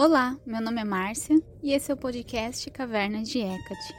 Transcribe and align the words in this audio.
Olá, 0.00 0.38
meu 0.46 0.60
nome 0.60 0.80
é 0.80 0.84
Márcia 0.84 1.36
e 1.60 1.72
esse 1.72 1.90
é 1.90 1.94
o 1.94 1.96
podcast 1.96 2.70
Caverna 2.70 3.20
de 3.20 3.40
Hecate. 3.40 3.96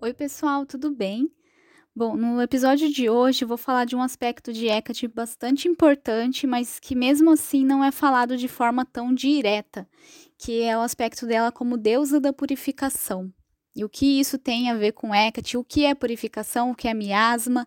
Oi, 0.00 0.14
pessoal, 0.14 0.64
tudo 0.64 0.92
bem? 0.92 1.28
Bom, 1.92 2.16
no 2.16 2.40
episódio 2.40 2.88
de 2.92 3.10
hoje 3.10 3.44
vou 3.44 3.56
falar 3.56 3.86
de 3.86 3.96
um 3.96 4.02
aspecto 4.02 4.52
de 4.52 4.68
Hecate 4.68 5.08
bastante 5.08 5.66
importante, 5.66 6.46
mas 6.46 6.78
que 6.78 6.94
mesmo 6.94 7.32
assim 7.32 7.64
não 7.64 7.82
é 7.82 7.90
falado 7.90 8.36
de 8.36 8.46
forma 8.46 8.84
tão 8.84 9.12
direta, 9.12 9.88
que 10.38 10.62
é 10.62 10.78
o 10.78 10.80
aspecto 10.80 11.26
dela 11.26 11.50
como 11.50 11.76
deusa 11.76 12.20
da 12.20 12.32
purificação. 12.32 13.34
E 13.74 13.84
o 13.84 13.88
que 13.88 14.18
isso 14.18 14.38
tem 14.38 14.70
a 14.70 14.74
ver 14.74 14.92
com 14.92 15.14
Hecate, 15.14 15.56
o 15.56 15.64
que 15.64 15.84
é 15.84 15.94
purificação, 15.94 16.70
o 16.70 16.74
que 16.74 16.88
é 16.88 16.94
miasma, 16.94 17.66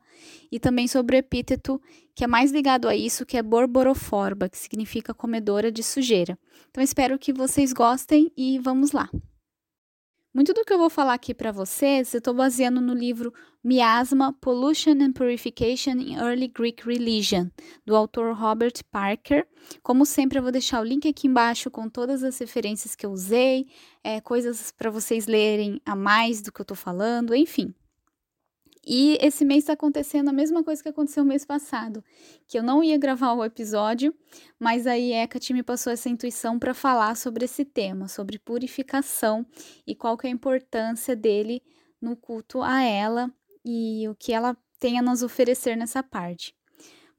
e 0.52 0.60
também 0.60 0.88
sobre 0.88 1.16
o 1.16 1.20
epíteto 1.20 1.82
que 2.14 2.24
é 2.24 2.28
mais 2.28 2.52
ligado 2.52 2.88
a 2.88 2.96
isso, 2.96 3.26
que 3.26 3.38
é 3.38 3.42
Borboroforba, 3.42 4.50
que 4.50 4.58
significa 4.58 5.14
comedora 5.14 5.72
de 5.72 5.82
sujeira. 5.82 6.38
Então 6.70 6.84
espero 6.84 7.18
que 7.18 7.32
vocês 7.32 7.72
gostem 7.72 8.32
e 8.36 8.60
vamos 8.60 8.92
lá. 8.92 9.10
Muito 10.34 10.54
do 10.54 10.64
que 10.64 10.72
eu 10.72 10.78
vou 10.78 10.90
falar 10.90 11.14
aqui 11.14 11.34
para 11.34 11.52
vocês, 11.52 12.14
eu 12.14 12.20
estou 12.20 12.34
baseando 12.34 12.80
no 12.80 12.94
livro 12.94 13.34
Miasma, 13.62 14.32
Pollution 14.40 14.94
and 15.02 15.12
Purification 15.12 16.00
in 16.00 16.16
Early 16.16 16.48
Greek 16.48 16.88
Religion, 16.88 17.50
do 17.86 17.98
autor 17.98 18.34
Robert 18.34 18.76
Parker. 18.90 19.46
Como 19.84 20.06
sempre, 20.06 20.40
eu 20.40 20.42
vou 20.42 20.52
deixar 20.52 20.80
o 20.80 20.86
link 20.86 21.06
aqui 21.06 21.28
embaixo 21.28 21.70
com 21.70 21.90
todas 21.90 22.24
as 22.24 22.40
referências 22.40 22.96
que 22.96 23.06
eu 23.06 23.12
usei, 23.12 23.68
é, 24.02 24.22
coisas 24.22 24.72
para 24.72 24.90
vocês 24.90 25.28
lerem 25.28 25.82
a 25.86 25.98
mais 25.98 26.42
do 26.42 26.50
que 26.50 26.62
eu 26.62 26.64
estou 26.64 26.78
falando, 26.78 27.36
enfim. 27.36 27.76
E 28.86 29.18
esse 29.22 29.46
mês 29.46 29.60
está 29.60 29.74
acontecendo 29.74 30.30
a 30.30 30.34
mesma 30.34 30.64
coisa 30.64 30.82
que 30.82 30.90
aconteceu 30.90 31.24
mês 31.24 31.46
passado, 31.46 32.04
que 32.48 32.58
eu 32.58 32.64
não 32.64 32.84
ia 32.84 32.98
gravar 32.98 33.34
o 33.34 33.46
episódio, 33.46 34.14
mas 34.60 34.88
aí 34.88 35.14
Hecate 35.14 35.54
me 35.54 35.62
passou 35.62 35.94
essa 35.94 36.10
intuição 36.10 36.58
para 36.58 36.74
falar 36.74 37.16
sobre 37.16 37.46
esse 37.46 37.64
tema, 37.64 38.08
sobre 38.08 38.40
purificação 38.40 39.46
e 39.86 39.94
qual 39.94 40.18
que 40.18 40.26
é 40.26 40.30
a 40.30 40.34
importância 40.34 41.16
dele 41.16 41.62
no 42.02 42.16
culto 42.16 42.62
a 42.64 42.82
ela 42.82 43.32
e 43.64 44.08
o 44.10 44.16
que 44.16 44.34
ela 44.34 44.58
tem 44.80 44.98
a 44.98 45.02
nos 45.02 45.22
oferecer 45.22 45.78
nessa 45.78 46.02
parte. 46.02 46.56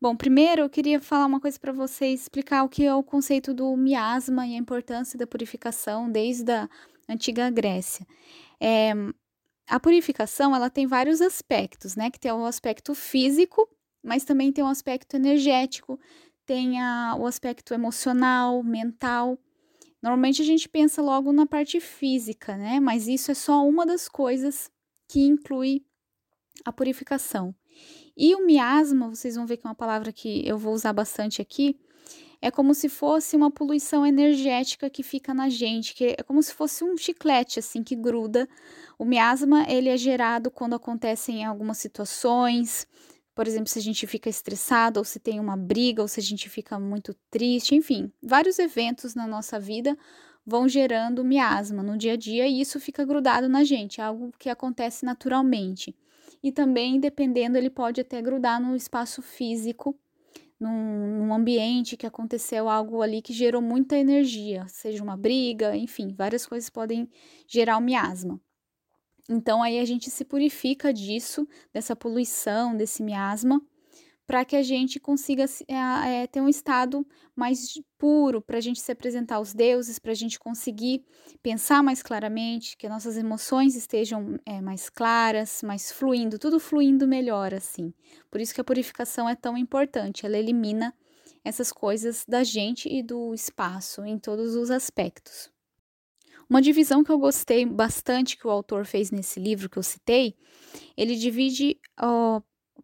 Bom, 0.01 0.17
primeiro 0.17 0.63
eu 0.63 0.69
queria 0.69 1.01
falar 1.01 1.27
uma 1.27 1.39
coisa 1.39 1.57
para 1.61 1.73
vocês, 1.73 2.23
explicar 2.23 2.65
o 2.65 2.69
que 2.69 2.85
é 2.85 2.93
o 2.93 3.05
conceito 3.05 3.55
do 3.55 3.77
miasma 3.77 4.45
e 4.45 4.55
a 4.57 4.59
importância 4.59 5.17
da 5.17 5.29
purificação 5.29 6.11
desde 6.11 6.51
a 6.51 6.69
antiga 7.09 7.49
Grécia. 7.51 8.05
É, 8.61 8.93
a 9.69 9.81
purificação, 9.81 10.55
ela 10.55 10.69
tem 10.69 10.87
vários 10.87 11.21
aspectos, 11.21 11.97
né? 11.97 12.11
Que 12.11 12.19
tem 12.19 12.33
o 12.33 12.45
aspecto 12.45 12.95
físico, 12.95 13.69
mas 14.03 14.25
também 14.25 14.53
tem 14.53 14.65
o 14.65 14.69
aspecto 14.69 15.15
energético, 15.15 15.99
tem 16.45 16.81
a, 16.81 17.15
o 17.19 17.27
aspecto 17.27 17.73
emocional, 17.73 18.63
mental. 18.63 19.39
Normalmente 20.03 20.43
a 20.43 20.45
gente 20.45 20.69
pensa 20.69 21.01
logo 21.01 21.33
na 21.33 21.47
parte 21.47 21.81
física, 21.81 22.57
né? 22.57 22.81
Mas 22.81 23.07
isso 23.07 23.31
é 23.31 23.35
só 23.35 23.67
uma 23.67 23.87
das 23.87 24.09
coisas 24.09 24.71
que 25.09 25.21
inclui 25.21 25.85
a 26.65 26.73
purificação. 26.73 27.55
E 28.17 28.35
o 28.35 28.45
miasma, 28.45 29.09
vocês 29.09 29.37
vão 29.37 29.47
ver 29.47 29.57
que 29.57 29.67
é 29.67 29.71
uma 29.71 29.75
palavra 29.75 30.13
que 30.13 30.47
eu 30.47 30.59
vou 30.59 30.75
usar 30.75 30.93
bastante 30.93 31.41
aqui, 31.41 31.79
é 32.43 32.51
como 32.51 32.75
se 32.75 32.89
fosse 32.89 33.37
uma 33.37 33.53
poluição 33.53 34.05
energética 34.05 34.91
que 34.91 35.05
fica 35.05 35.33
na 35.33 35.49
gente, 35.49 35.95
que 35.95 36.17
é 36.19 36.23
como 36.25 36.43
se 36.43 36.53
fosse 36.53 36.83
um 36.83 36.97
chiclete 36.97 37.61
assim 37.61 37.85
que 37.85 37.95
gruda. 37.95 38.49
O 38.99 39.05
miasma, 39.05 39.65
ele 39.69 39.89
é 39.89 39.97
gerado 39.97 40.51
quando 40.51 40.75
acontecem 40.75 41.45
algumas 41.45 41.79
situações, 41.79 42.87
por 43.33 43.47
exemplo, 43.47 43.69
se 43.69 43.79
a 43.79 43.83
gente 43.83 44.07
fica 44.09 44.29
estressado, 44.29 44.99
ou 44.99 45.05
se 45.05 45.21
tem 45.21 45.39
uma 45.39 45.57
briga, 45.57 46.03
ou 46.03 46.09
se 46.09 46.19
a 46.19 46.23
gente 46.23 46.51
fica 46.51 46.79
muito 46.81 47.15
triste, 47.31 47.77
enfim, 47.77 48.13
vários 48.21 48.59
eventos 48.59 49.15
na 49.15 49.27
nossa 49.27 49.61
vida 49.61 49.97
vão 50.45 50.69
gerando 50.69 51.25
miasma 51.25 51.81
no 51.81 51.97
dia 51.97 52.15
a 52.15 52.17
dia 52.17 52.49
e 52.49 52.61
isso 52.61 52.81
fica 52.81 53.05
grudado 53.05 53.49
na 53.49 53.63
gente, 53.63 54.01
é 54.01 54.05
algo 54.05 54.33
que 54.37 54.51
acontece 54.51 55.05
naturalmente. 55.05 55.95
E 56.43 56.51
também, 56.51 56.99
dependendo, 56.99 57.57
ele 57.57 57.71
pode 57.71 58.01
até 58.01 58.21
grudar 58.21 58.61
no 58.61 58.75
espaço 58.75 59.23
físico 59.23 59.97
num, 60.63 61.19
num, 61.19 61.35
ambiente 61.35 61.97
que 61.97 62.07
aconteceu 62.07 62.69
algo 62.69 63.03
ali 63.03 63.21
que 63.21 63.33
gerou 63.33 63.61
muita 63.61 63.97
energia, 63.97 64.67
seja 64.69 65.03
uma 65.03 65.17
briga, 65.17 65.77
enfim, 65.77 66.15
várias 66.15 66.47
coisas 66.47 66.71
podem 66.71 67.09
gerar 67.47 67.77
o 67.77 67.81
miasma. 67.81 68.41
Então 69.29 69.63
aí 69.63 69.79
a 69.79 69.85
gente 69.85 70.11
se 70.11 70.25
purifica 70.25 70.93
disso, 70.93 71.47
dessa 71.73 71.97
poluição, 71.97 72.77
desse 72.77 73.03
miasma, 73.03 73.61
para 74.33 74.47
que 74.47 74.57
a 74.57 74.63
gente 74.63 74.99
consiga 74.99 75.45
é, 75.69 76.27
ter 76.27 76.41
um 76.41 76.49
estado 76.49 77.07
mais 77.37 77.75
puro, 77.99 78.41
para 78.41 78.57
a 78.57 78.61
gente 78.63 78.81
se 78.81 78.91
apresentar 78.91 79.37
aos 79.37 79.53
deuses, 79.53 79.99
para 79.99 80.13
a 80.13 80.15
gente 80.15 80.39
conseguir 80.39 81.05
pensar 81.43 81.83
mais 81.83 82.03
claramente, 82.03 82.75
que 82.79 82.89
nossas 82.89 83.19
emoções 83.19 83.77
estejam 83.77 84.41
é, 84.47 84.63
mais 84.63 84.89
claras, 84.89 85.63
mais 85.63 85.93
fluindo, 85.93 86.39
tudo 86.39 86.59
fluindo 86.59 87.07
melhor 87.07 87.53
assim. 87.53 87.93
Por 88.31 88.41
isso 88.41 88.55
que 88.55 88.61
a 88.63 88.65
purificação 88.65 89.29
é 89.29 89.37
tão 89.37 89.55
importante, 89.55 90.25
ela 90.25 90.39
elimina 90.39 90.95
essas 91.45 91.71
coisas 91.71 92.25
da 92.27 92.43
gente 92.43 92.89
e 92.89 93.03
do 93.03 93.35
espaço 93.35 94.03
em 94.03 94.19
todos 94.19 94.55
os 94.55 94.71
aspectos. 94.71 95.51
Uma 96.49 96.63
divisão 96.63 97.05
que 97.05 97.13
eu 97.13 97.19
gostei 97.19 97.67
bastante 97.67 98.39
que 98.39 98.47
o 98.47 98.51
autor 98.51 98.87
fez 98.87 99.11
nesse 99.11 99.39
livro 99.39 99.69
que 99.69 99.77
eu 99.77 99.83
citei, 99.83 100.35
ele 100.97 101.17
divide 101.17 101.79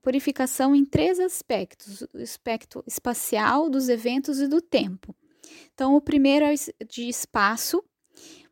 purificação 0.02 0.74
em 0.74 0.84
três 0.84 1.18
aspectos: 1.18 2.02
o 2.02 2.18
aspecto 2.18 2.82
espacial, 2.86 3.68
dos 3.68 3.88
eventos 3.88 4.40
e 4.40 4.48
do 4.48 4.60
tempo. 4.60 5.14
Então, 5.72 5.94
o 5.94 6.00
primeiro 6.00 6.44
é 6.44 6.54
de 6.84 7.08
espaço, 7.08 7.82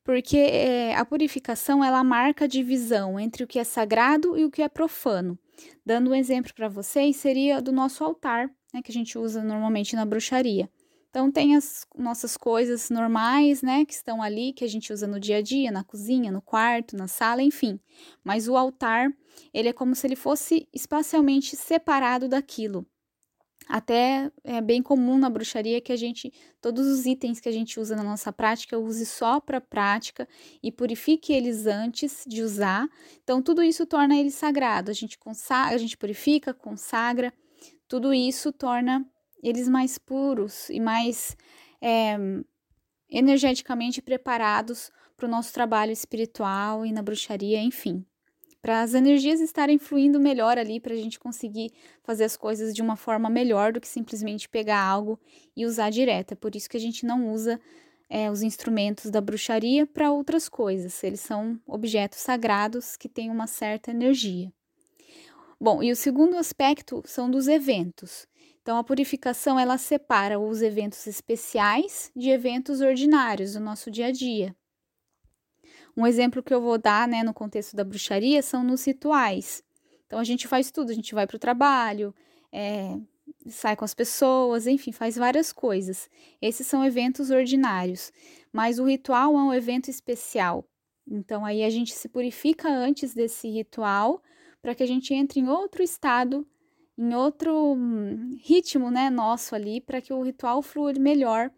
porque 0.05 0.37
é, 0.39 0.95
a 0.95 1.05
purificação 1.05 1.85
ela 1.85 2.03
marca 2.05 2.45
a 2.45 2.49
divisão 2.49 3.19
entre 3.19 3.45
o 3.45 3.47
que 3.47 3.59
é 3.59 3.65
sagrado 3.65 4.39
e 4.39 4.45
o 4.45 4.51
que 4.51 4.63
é 4.63 4.69
profano. 4.69 5.39
Dando 5.85 6.11
um 6.11 6.15
exemplo 6.15 6.53
para 6.55 6.69
vocês, 6.69 7.17
seria 7.17 7.61
do 7.61 7.73
nosso 7.73 8.05
altar, 8.05 8.51
né, 8.73 8.83
que 8.83 8.91
a 8.91 8.95
gente 8.95 9.19
usa 9.19 9.43
normalmente 9.43 9.97
na 9.97 10.05
bruxaria. 10.05 10.71
Então 11.17 11.31
tem 11.31 11.57
as 11.57 11.87
nossas 11.97 12.37
coisas 12.37 12.91
normais, 12.91 13.63
né, 13.63 13.87
que 13.87 13.95
estão 13.95 14.21
ali, 14.21 14.53
que 14.53 14.63
a 14.63 14.69
gente 14.69 14.93
usa 14.93 15.07
no 15.07 15.19
dia 15.19 15.39
a 15.39 15.41
dia, 15.41 15.71
na 15.71 15.83
cozinha, 15.83 16.31
no 16.31 16.43
quarto, 16.43 16.95
na 16.95 17.09
sala, 17.09 17.41
enfim. 17.43 17.81
Mas 18.23 18.49
o 18.49 18.55
altar, 18.55 19.11
ele 19.51 19.71
é 19.71 19.73
como 19.73 19.95
se 19.95 20.07
ele 20.07 20.15
fosse 20.15 20.69
espacialmente 20.75 21.57
separado 21.57 22.29
daquilo. 22.29 22.87
Até 23.67 24.31
é 24.45 24.61
bem 24.61 24.83
comum 24.83 25.17
na 25.17 25.31
bruxaria 25.31 25.81
que 25.81 25.91
a 25.91 25.97
gente, 25.97 26.31
todos 26.61 26.87
os 26.87 27.07
itens 27.07 27.41
que 27.41 27.49
a 27.49 27.53
gente 27.53 27.81
usa 27.81 27.97
na 27.97 28.05
nossa 28.05 28.31
prática, 28.31 28.79
use 28.79 29.07
só 29.07 29.41
para 29.41 29.59
prática 29.59 30.29
e 30.63 30.71
purifique 30.71 31.33
eles 31.33 31.67
antes 31.67 32.25
de 32.27 32.43
usar. 32.43 32.87
Então, 33.25 33.41
tudo 33.41 33.63
isso 33.63 33.87
torna 33.87 34.19
ele 34.19 34.31
sagrado. 34.31 34.91
A 34.91 34.95
gente, 34.95 35.19
consagra, 35.19 35.77
a 35.77 35.79
gente 35.79 35.97
purifica, 35.97 36.53
consagra, 36.53 37.33
tudo 37.89 38.13
isso 38.13 38.53
torna 38.53 39.03
eles 39.43 39.69
mais 39.69 39.99
puros 39.99 40.69
e 40.71 40.81
mais 40.81 41.37
é, 41.81 42.17
energeticamente 43.09 44.03
preparados 44.03 44.91
para 45.17 45.27
o 45.27 45.31
nosso 45.31 45.53
trabalho 45.53 45.93
espiritual 45.93 46.85
e 46.85 46.93
na 46.93 47.03
bruxaria, 47.03 47.61
enfim. 47.61 48.05
Para 48.61 48.83
as 48.83 48.95
energias 48.95 49.41
estarem 49.41 49.79
fluindo 49.79 50.19
melhor 50.19 50.59
ali, 50.59 50.81
para 50.81 50.93
a 50.93 50.97
gente 50.97 51.21
conseguir 51.21 51.71
fazer 52.03 52.25
as 52.25 52.37
coisas 52.37 52.75
de 52.75 52.83
uma 52.83 52.97
forma 52.97 53.31
melhor 53.31 53.73
do 53.73 53.81
que 53.81 53.87
simplesmente 53.87 54.49
pegar 54.49 54.81
algo 54.81 55.21
e 55.57 55.65
usar 55.65 55.91
direto. 55.91 56.33
É 56.33 56.35
por 56.35 56.57
isso 56.57 56.69
que 56.69 56.77
a 56.77 56.81
gente 56.81 57.07
não 57.07 57.33
usa 57.33 57.61
é, 58.11 58.31
os 58.31 58.43
instrumentos 58.43 59.11
da 59.11 59.21
bruxaria 59.21 59.87
para 59.87 60.11
outras 60.11 60.49
coisas. 60.49 61.03
Eles 61.05 61.21
são 61.21 61.61
objetos 61.65 62.19
sagrados 62.19 62.97
que 62.97 63.09
têm 63.09 63.31
uma 63.31 63.47
certa 63.47 63.93
energia. 63.93 64.53
Bom, 65.61 65.83
e 65.83 65.91
o 65.91 65.97
segundo 65.97 66.37
aspecto 66.37 67.03
são 67.07 67.31
dos 67.31 67.49
eventos. 67.49 68.27
Então, 68.67 68.79
a 68.79 68.83
purificação 68.83 69.61
ela 69.61 69.79
separa 69.79 70.41
os 70.41 70.61
eventos 70.61 71.07
especiais 71.07 72.11
de 72.17 72.31
eventos 72.31 72.81
ordinários 72.81 73.53
do 73.53 73.61
nosso 73.61 73.93
dia 73.93 74.07
a 74.07 74.11
dia. 74.11 74.57
Um 75.97 76.05
exemplo 76.05 76.43
que 76.43 76.53
eu 76.53 76.61
vou 76.61 76.77
dar, 76.77 77.07
né, 77.07 77.23
no 77.23 77.33
contexto 77.33 77.77
da 77.77 77.85
bruxaria, 77.85 78.43
são 78.43 78.65
nos 78.65 78.85
rituais. 78.85 79.63
Então, 80.05 80.19
a 80.19 80.25
gente 80.25 80.49
faz 80.49 80.73
tudo, 80.73 80.91
a 80.91 80.95
gente 80.95 81.15
vai 81.15 81.29
para 81.29 81.37
o 81.37 81.39
trabalho, 81.39 82.13
é, 82.51 82.99
sai 83.49 83.77
com 83.77 83.85
as 83.85 83.95
pessoas, 83.95 84.67
enfim, 84.67 84.91
faz 84.91 85.15
várias 85.15 85.53
coisas. 85.53 86.11
Esses 86.43 86.67
são 86.67 86.85
eventos 86.85 87.31
ordinários, 87.31 88.13
mas 88.53 88.81
o 88.81 88.85
ritual 88.85 89.33
é 89.35 89.43
um 89.45 89.55
evento 89.55 89.91
especial. 89.91 90.69
Então, 91.07 91.45
aí 91.45 91.63
a 91.63 91.71
gente 91.71 91.93
se 91.95 92.09
purifica 92.09 92.69
antes 92.69 93.15
desse 93.15 93.49
ritual 93.49 94.21
para 94.61 94.75
que 94.75 94.83
a 94.83 94.87
gente 94.89 95.15
entre 95.15 95.39
em 95.39 95.49
outro 95.49 95.85
estado 95.85 96.45
em 96.99 97.15
outro 97.15 97.75
hum, 97.75 98.39
ritmo, 98.43 98.91
né, 98.91 99.11
nosso 99.11 99.55
ali, 99.55 99.81
para 99.81 100.01
que 100.01 100.13
o 100.13 100.23
ritual 100.23 100.63
flua 100.63 100.93
melhor. 100.95 101.51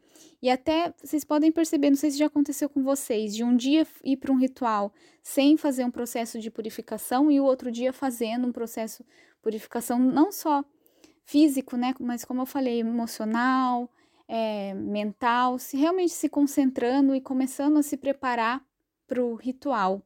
E 0.42 0.50
até 0.50 0.92
vocês 1.02 1.24
podem 1.24 1.52
perceber, 1.52 1.90
não 1.90 1.96
sei 1.96 2.10
se 2.10 2.18
já 2.18 2.26
aconteceu 2.26 2.68
com 2.68 2.82
vocês, 2.82 3.34
de 3.34 3.44
um 3.44 3.56
dia 3.56 3.86
ir 4.04 4.16
para 4.16 4.32
um 4.32 4.38
ritual 4.38 4.92
sem 5.22 5.56
fazer 5.56 5.84
um 5.84 5.90
processo 5.90 6.40
de 6.40 6.50
purificação 6.50 7.30
e 7.30 7.40
o 7.40 7.44
outro 7.44 7.70
dia 7.70 7.92
fazendo 7.92 8.46
um 8.46 8.52
processo 8.52 9.02
de 9.02 9.08
purificação, 9.42 9.98
não 9.98 10.32
só 10.32 10.64
físico, 11.24 11.76
né? 11.76 11.94
Mas 12.00 12.24
como 12.24 12.42
eu 12.42 12.46
falei, 12.46 12.80
emocional, 12.80 13.90
é, 14.26 14.74
mental, 14.74 15.58
se 15.58 15.76
realmente 15.76 16.12
se 16.12 16.28
concentrando 16.28 17.14
e 17.14 17.20
começando 17.20 17.78
a 17.78 17.82
se 17.82 17.96
preparar 17.96 18.64
para 19.06 19.22
o 19.22 19.34
ritual. 19.34 20.02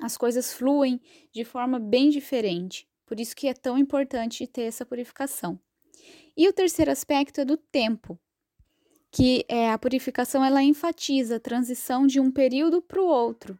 As 0.00 0.16
coisas 0.16 0.52
fluem 0.52 1.00
de 1.32 1.44
forma 1.44 1.78
bem 1.78 2.10
diferente. 2.10 2.88
Por 3.12 3.20
isso 3.20 3.36
que 3.36 3.46
é 3.46 3.52
tão 3.52 3.76
importante 3.76 4.46
ter 4.46 4.62
essa 4.62 4.86
purificação. 4.86 5.60
E 6.34 6.48
o 6.48 6.52
terceiro 6.54 6.90
aspecto 6.90 7.42
é 7.42 7.44
do 7.44 7.58
tempo, 7.58 8.18
que 9.10 9.44
é 9.50 9.70
a 9.70 9.76
purificação 9.76 10.42
ela 10.42 10.62
enfatiza 10.62 11.36
a 11.36 11.38
transição 11.38 12.06
de 12.06 12.18
um 12.18 12.30
período 12.30 12.80
para 12.80 13.02
o 13.02 13.06
outro. 13.06 13.58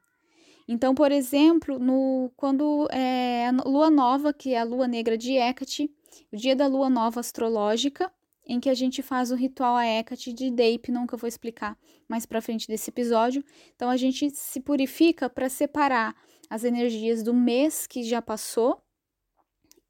Então, 0.67 0.95
por 0.95 1.13
exemplo, 1.13 1.79
no, 1.79 2.33
quando 2.35 2.89
é 2.91 3.47
a 3.47 3.69
lua 3.69 3.91
nova, 3.91 4.33
que 4.33 4.55
é 4.55 4.59
a 4.59 4.65
lua 4.65 4.89
negra 4.89 5.19
de 5.19 5.35
Hecate, 5.35 5.95
o 6.33 6.37
dia 6.39 6.57
da 6.57 6.67
lua 6.67 6.89
nova 6.89 7.21
astrológica, 7.21 8.11
em 8.47 8.59
que 8.59 8.71
a 8.71 8.75
gente 8.75 9.03
faz 9.03 9.31
o 9.31 9.35
ritual 9.35 9.77
a 9.77 9.85
Hecate 9.85 10.33
de 10.33 10.51
Deipnon, 10.51 11.07
que 11.07 11.13
eu 11.13 11.19
vou 11.19 11.29
explicar 11.29 11.77
mais 12.09 12.25
para 12.25 12.41
frente 12.41 12.67
desse 12.67 12.89
episódio. 12.89 13.45
Então, 13.77 13.91
a 13.91 13.99
gente 13.99 14.31
se 14.31 14.61
purifica 14.61 15.29
para 15.29 15.51
separar 15.51 16.17
as 16.49 16.65
energias 16.65 17.23
do 17.23 17.35
mês 17.35 17.87
que 17.87 18.03
já 18.03 18.23
passou 18.23 18.83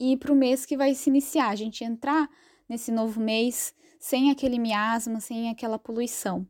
e 0.02 0.16
para 0.16 0.32
o 0.32 0.36
mês 0.36 0.66
que 0.66 0.76
vai 0.76 0.96
se 0.96 1.08
iniciar. 1.08 1.50
A 1.50 1.54
gente 1.54 1.84
entrar 1.84 2.28
nesse 2.68 2.90
novo 2.90 3.20
mês 3.20 3.72
sem 4.00 4.32
aquele 4.32 4.58
miasma, 4.58 5.20
sem 5.20 5.48
aquela 5.48 5.78
poluição. 5.78 6.44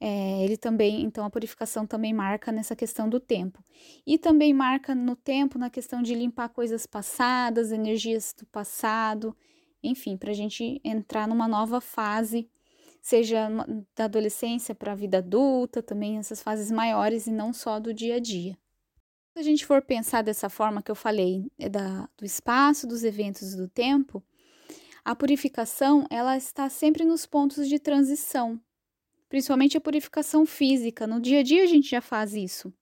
É, 0.00 0.42
ele 0.42 0.56
também, 0.56 1.02
então 1.02 1.26
a 1.26 1.30
purificação 1.30 1.86
também 1.86 2.14
marca 2.14 2.50
nessa 2.50 2.74
questão 2.74 3.06
do 3.06 3.20
tempo. 3.20 3.62
E 4.06 4.16
também 4.16 4.54
marca 4.54 4.94
no 4.94 5.14
tempo 5.14 5.58
na 5.58 5.68
questão 5.68 6.02
de 6.02 6.14
limpar 6.14 6.48
coisas 6.48 6.86
passadas, 6.86 7.70
energias 7.70 8.34
do 8.38 8.46
passado, 8.46 9.36
enfim, 9.82 10.16
para 10.16 10.30
a 10.30 10.34
gente 10.34 10.80
entrar 10.82 11.28
numa 11.28 11.46
nova 11.46 11.82
fase, 11.82 12.48
seja 13.02 13.46
da 13.94 14.06
adolescência 14.06 14.74
para 14.74 14.92
a 14.92 14.96
vida 14.96 15.18
adulta, 15.18 15.82
também 15.82 16.16
essas 16.16 16.42
fases 16.42 16.70
maiores 16.70 17.26
e 17.26 17.30
não 17.30 17.52
só 17.52 17.78
do 17.78 17.92
dia 17.92 18.16
a 18.16 18.20
dia. 18.20 18.56
Se 19.34 19.40
a 19.40 19.42
gente 19.42 19.66
for 19.66 19.82
pensar 19.82 20.22
dessa 20.22 20.48
forma 20.48 20.80
que 20.80 20.92
eu 20.92 20.94
falei, 20.94 21.50
é 21.58 21.68
da, 21.68 22.08
do 22.16 22.24
espaço, 22.24 22.86
dos 22.86 23.02
eventos 23.02 23.52
e 23.52 23.56
do 23.56 23.66
tempo, 23.66 24.22
a 25.04 25.16
purificação 25.16 26.06
ela 26.08 26.36
está 26.36 26.68
sempre 26.68 27.04
nos 27.04 27.26
pontos 27.26 27.68
de 27.68 27.80
transição, 27.80 28.60
principalmente 29.28 29.76
a 29.76 29.80
purificação 29.80 30.46
física. 30.46 31.04
No 31.04 31.20
dia 31.20 31.40
a 31.40 31.42
dia 31.42 31.64
a 31.64 31.66
gente 31.66 31.90
já 31.90 32.00
faz 32.00 32.32
isso. 32.32 32.72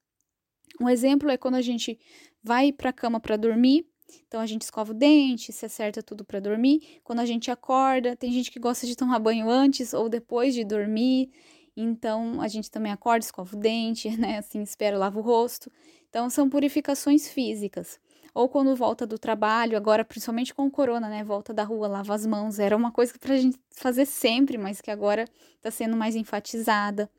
Um 0.78 0.90
exemplo 0.90 1.30
é 1.30 1.38
quando 1.38 1.54
a 1.54 1.62
gente 1.62 1.98
vai 2.44 2.70
para 2.70 2.90
a 2.90 2.92
cama 2.92 3.18
para 3.18 3.38
dormir, 3.38 3.86
então 4.28 4.38
a 4.38 4.44
gente 4.44 4.60
escova 4.60 4.92
o 4.92 4.94
dente, 4.94 5.54
se 5.54 5.64
acerta 5.64 6.02
tudo 6.02 6.22
para 6.22 6.38
dormir. 6.38 7.00
Quando 7.02 7.20
a 7.20 7.26
gente 7.26 7.50
acorda, 7.50 8.14
tem 8.14 8.30
gente 8.30 8.50
que 8.50 8.60
gosta 8.60 8.86
de 8.86 8.94
tomar 8.94 9.18
banho 9.20 9.48
antes 9.48 9.94
ou 9.94 10.06
depois 10.06 10.52
de 10.52 10.64
dormir. 10.64 11.30
Então 11.74 12.42
a 12.42 12.48
gente 12.48 12.70
também 12.70 12.92
acorda, 12.92 13.24
escova 13.24 13.56
o 13.56 13.58
dente, 13.58 14.10
né? 14.18 14.36
Assim, 14.36 14.60
espera, 14.60 14.98
lava 14.98 15.18
o 15.18 15.22
rosto. 15.22 15.72
Então, 16.12 16.28
são 16.28 16.46
purificações 16.46 17.26
físicas. 17.26 17.98
Ou 18.34 18.46
quando 18.46 18.76
volta 18.76 19.06
do 19.06 19.18
trabalho, 19.18 19.78
agora 19.78 20.04
principalmente 20.04 20.52
com 20.52 20.66
o 20.66 20.70
corona, 20.70 21.08
né? 21.08 21.24
Volta 21.24 21.54
da 21.54 21.64
rua, 21.64 21.88
lava 21.88 22.14
as 22.14 22.26
mãos. 22.26 22.58
Era 22.58 22.76
uma 22.76 22.92
coisa 22.92 23.14
para 23.18 23.32
a 23.32 23.38
gente 23.38 23.58
fazer 23.70 24.04
sempre, 24.04 24.58
mas 24.58 24.82
que 24.82 24.90
agora 24.90 25.24
está 25.56 25.70
sendo 25.70 25.96
mais 25.96 26.14
enfatizada. 26.14 27.10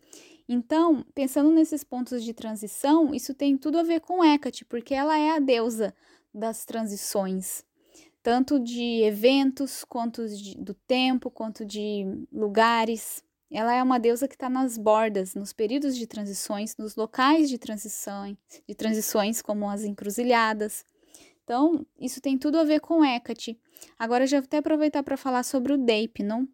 Então, 0.48 1.04
pensando 1.16 1.52
nesses 1.52 1.84
pontos 1.84 2.24
de 2.24 2.36
transição, 2.36 3.16
isso 3.16 3.34
tem 3.34 3.58
tudo 3.58 3.80
a 3.80 3.84
ver 3.84 4.00
com 4.00 4.24
Hecate, 4.24 4.64
porque 4.64 4.94
ela 4.94 5.18
é 5.18 5.32
a 5.32 5.40
deusa 5.40 5.92
das 6.32 6.64
transições, 6.64 7.66
tanto 8.22 8.60
de 8.60 9.02
eventos, 9.02 9.84
quanto 9.84 10.28
de, 10.28 10.56
do 10.56 10.76
tempo, 10.76 11.32
quanto 11.32 11.66
de 11.66 12.06
lugares. 12.32 13.24
Ela 13.52 13.76
é 13.76 13.84
uma 13.84 14.00
deusa 14.00 14.28
que 14.28 14.36
está 14.36 14.50
nas 14.50 14.78
bordas, 14.78 15.36
nos 15.36 15.54
períodos 15.54 15.96
de 15.96 16.08
transições, 16.08 16.76
nos 16.78 16.96
locais 16.96 17.50
de 17.50 17.58
transição, 17.58 18.36
de 18.68 18.76
transições 18.76 19.42
como 19.42 19.70
as 19.70 19.84
encruzilhadas. 19.84 20.86
Então, 21.44 21.86
isso 22.00 22.22
tem 22.22 22.38
tudo 22.38 22.58
a 22.58 22.64
ver 22.64 22.80
com 22.80 23.04
Hecate. 23.04 23.60
Agora, 24.00 24.26
já 24.26 24.40
vou 24.40 24.46
até 24.46 24.58
aproveitar 24.58 25.04
para 25.04 25.18
falar 25.18 25.44
sobre 25.44 25.74
o 25.74 25.78
Deipnon, 25.78 26.46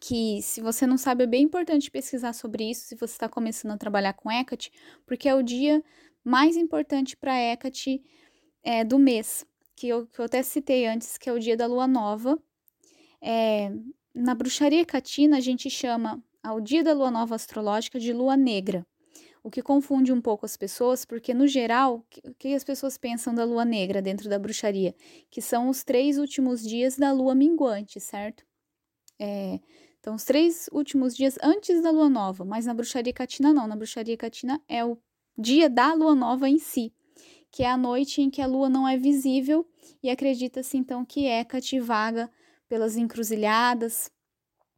que 0.00 0.40
se 0.42 0.60
você 0.60 0.86
não 0.86 0.96
sabe, 0.96 1.24
é 1.24 1.26
bem 1.26 1.42
importante 1.44 1.90
pesquisar 1.90 2.32
sobre 2.32 2.70
isso 2.70 2.86
se 2.86 2.94
você 2.94 3.12
está 3.12 3.28
começando 3.28 3.72
a 3.72 3.78
trabalhar 3.78 4.14
com 4.14 4.30
Hecate, 4.30 4.70
porque 5.04 5.28
é 5.28 5.34
o 5.34 5.42
dia 5.42 5.82
mais 6.24 6.56
importante 6.56 7.16
para 7.16 7.38
Hecate 7.38 8.02
é, 8.62 8.84
do 8.84 8.98
mês, 8.98 9.46
que 9.74 9.88
eu, 9.88 10.06
que 10.06 10.18
eu 10.18 10.24
até 10.24 10.42
citei 10.42 10.86
antes, 10.86 11.18
que 11.18 11.28
é 11.28 11.32
o 11.32 11.38
dia 11.38 11.56
da 11.56 11.66
lua 11.66 11.86
nova. 11.86 12.38
É, 13.20 13.70
na 14.16 14.34
bruxaria 14.34 14.84
catina, 14.84 15.36
a 15.36 15.40
gente 15.40 15.68
chama 15.68 16.22
ao 16.42 16.58
dia 16.58 16.82
da 16.82 16.94
lua 16.94 17.10
nova 17.10 17.34
astrológica 17.34 18.00
de 18.00 18.14
lua 18.14 18.34
negra, 18.36 18.86
o 19.44 19.50
que 19.50 19.62
confunde 19.62 20.10
um 20.10 20.20
pouco 20.20 20.46
as 20.46 20.56
pessoas, 20.56 21.04
porque 21.04 21.34
no 21.34 21.46
geral, 21.46 22.04
o 22.24 22.34
que 22.34 22.54
as 22.54 22.64
pessoas 22.64 22.96
pensam 22.96 23.34
da 23.34 23.44
lua 23.44 23.64
negra 23.64 24.00
dentro 24.00 24.28
da 24.28 24.38
bruxaria? 24.38 24.94
Que 25.30 25.42
são 25.42 25.68
os 25.68 25.84
três 25.84 26.18
últimos 26.18 26.62
dias 26.62 26.96
da 26.96 27.12
lua 27.12 27.34
minguante, 27.34 28.00
certo? 28.00 28.44
É, 29.20 29.60
então, 30.00 30.14
os 30.14 30.24
três 30.24 30.68
últimos 30.72 31.14
dias 31.14 31.38
antes 31.42 31.82
da 31.82 31.90
lua 31.90 32.08
nova, 32.08 32.44
mas 32.44 32.64
na 32.66 32.74
bruxaria 32.74 33.12
catina 33.12 33.52
não. 33.52 33.66
Na 33.66 33.76
bruxaria 33.76 34.16
catina 34.16 34.60
é 34.66 34.84
o 34.84 34.98
dia 35.36 35.68
da 35.68 35.92
lua 35.92 36.14
nova 36.14 36.48
em 36.48 36.58
si, 36.58 36.92
que 37.52 37.62
é 37.62 37.70
a 37.70 37.76
noite 37.76 38.22
em 38.22 38.30
que 38.30 38.40
a 38.40 38.46
lua 38.46 38.68
não 38.68 38.88
é 38.88 38.96
visível 38.96 39.66
e 40.02 40.08
acredita-se 40.08 40.76
então 40.76 41.04
que 41.04 41.26
Hecate 41.26 41.78
vaga 41.78 42.30
pelas 42.68 42.96
encruzilhadas, 42.96 44.10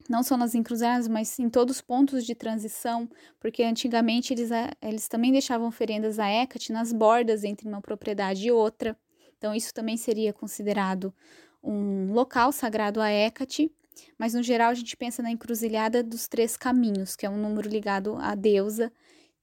não 0.09 0.23
só 0.23 0.37
nas 0.37 0.55
encruzilhadas, 0.55 1.09
mas 1.09 1.39
em 1.39 1.51
todos 1.51 1.77
os 1.77 1.83
pontos 1.83 2.25
de 2.25 2.35
transição, 2.35 3.09
porque 3.39 3.63
antigamente 3.63 4.33
eles, 4.33 4.51
eles 4.81 5.09
também 5.09 5.33
deixavam 5.33 5.69
oferendas 5.69 6.19
a 6.19 6.29
Hecate 6.29 6.73
nas 6.73 6.93
bordas 6.93 7.45
entre 7.45 7.69
uma 7.69 7.81
propriedade 7.81 8.47
e 8.47 8.51
outra. 8.51 8.97
Então, 9.37 9.55
isso 9.55 9.73
também 9.73 9.97
seria 9.97 10.33
considerado 10.33 11.15
um 11.63 12.13
local 12.13 12.53
sagrado 12.53 13.01
a 13.01 13.11
Hecate, 13.11 13.71
mas 14.17 14.35
no 14.35 14.43
geral 14.43 14.71
a 14.71 14.75
gente 14.75 14.97
pensa 14.97 15.23
na 15.23 15.31
encruzilhada 15.31 16.03
dos 16.03 16.29
três 16.29 16.57
caminhos, 16.57 17.17
que 17.17 17.27
é 17.27 17.31
um 17.31 17.37
número 17.37 17.69
ligado 17.69 18.17
à 18.17 18.35
deusa, 18.35 18.93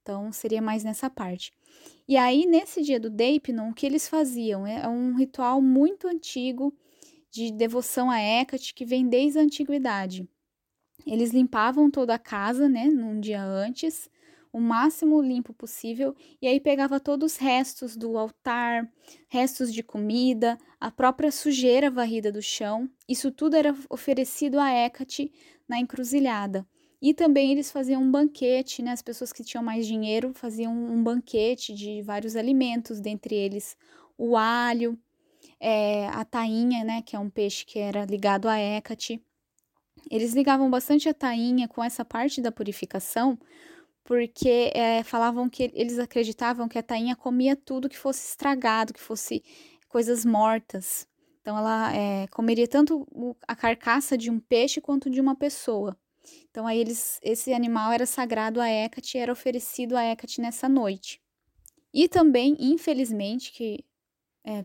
então 0.01 0.31
seria 0.31 0.61
mais 0.61 0.83
nessa 0.83 1.09
parte. 1.09 1.51
E 2.07 2.15
aí, 2.15 2.45
nesse 2.45 2.81
dia 2.81 2.99
do 2.99 3.09
Deipnon, 3.09 3.69
o 3.69 3.73
que 3.73 3.85
eles 3.85 4.07
faziam? 4.07 4.65
É 4.65 4.87
um 4.87 5.15
ritual 5.15 5.61
muito 5.61 6.07
antigo 6.07 6.73
de 7.35 7.51
devoção 7.51 8.09
a 8.09 8.17
Hecate 8.17 8.73
que 8.73 8.85
vem 8.85 9.09
desde 9.09 9.37
a 9.37 9.41
antiguidade. 9.41 10.25
Eles 11.05 11.31
limpavam 11.31 11.91
toda 11.91 12.15
a 12.15 12.19
casa, 12.19 12.69
né, 12.69 12.85
num 12.85 13.19
dia 13.19 13.43
antes, 13.43 14.09
o 14.53 14.59
máximo 14.61 15.21
limpo 15.21 15.53
possível, 15.53 16.15
e 16.41 16.47
aí 16.47 16.61
pegava 16.61 16.97
todos 16.97 17.33
os 17.33 17.37
restos 17.37 17.97
do 17.97 18.17
altar, 18.17 18.89
restos 19.27 19.73
de 19.73 19.83
comida, 19.83 20.57
a 20.79 20.89
própria 20.89 21.29
sujeira 21.29 21.91
varrida 21.91 22.31
do 22.31 22.41
chão. 22.41 22.89
Isso 23.07 23.29
tudo 23.29 23.57
era 23.57 23.75
oferecido 23.89 24.57
a 24.57 24.71
Hecate 24.71 25.29
na 25.67 25.77
encruzilhada. 25.77 26.65
E 27.01 27.13
também 27.13 27.51
eles 27.51 27.69
faziam 27.69 28.01
um 28.01 28.09
banquete, 28.09 28.81
né? 28.81 28.91
As 28.91 29.01
pessoas 29.01 29.33
que 29.33 29.43
tinham 29.43 29.63
mais 29.63 29.85
dinheiro 29.85 30.33
faziam 30.33 30.73
um 30.73 31.03
banquete 31.03 31.73
de 31.73 32.01
vários 32.01 32.37
alimentos, 32.37 33.01
dentre 33.01 33.35
eles 33.35 33.75
o 34.17 34.37
alho, 34.37 34.97
é, 35.67 36.07
a 36.09 36.23
tainha, 36.23 36.83
né, 36.83 37.01
que 37.01 37.15
é 37.15 37.19
um 37.19 37.27
peixe 37.27 37.65
que 37.65 37.79
era 37.79 38.05
ligado 38.05 38.47
a 38.47 38.55
Hecate. 38.55 39.19
Eles 40.11 40.35
ligavam 40.35 40.69
bastante 40.69 41.09
a 41.09 41.13
tainha 41.13 41.67
com 41.67 41.83
essa 41.83 42.05
parte 42.05 42.39
da 42.39 42.51
purificação, 42.51 43.35
porque 44.03 44.71
é, 44.75 45.01
falavam 45.03 45.49
que 45.49 45.71
eles 45.73 45.97
acreditavam 45.97 46.67
que 46.67 46.77
a 46.77 46.83
tainha 46.83 47.15
comia 47.15 47.55
tudo 47.55 47.89
que 47.89 47.97
fosse 47.97 48.27
estragado, 48.27 48.93
que 48.93 49.01
fosse 49.01 49.43
coisas 49.89 50.23
mortas. 50.23 51.07
Então 51.41 51.57
ela 51.57 51.91
é, 51.95 52.27
comeria 52.27 52.67
tanto 52.67 53.07
a 53.47 53.55
carcaça 53.55 54.15
de 54.15 54.29
um 54.29 54.39
peixe 54.39 54.79
quanto 54.79 55.09
de 55.09 55.19
uma 55.19 55.35
pessoa. 55.35 55.97
Então 56.51 56.67
aí 56.67 56.77
eles, 56.77 57.19
esse 57.23 57.51
animal 57.55 57.91
era 57.91 58.05
sagrado 58.05 58.61
a 58.61 58.69
Hecate 58.69 59.17
era 59.17 59.31
oferecido 59.31 59.97
a 59.97 60.03
Hecate 60.03 60.41
nessa 60.41 60.69
noite. 60.69 61.19
E 61.91 62.07
também, 62.07 62.55
infelizmente, 62.59 63.51
que 63.51 63.83
é, 64.43 64.63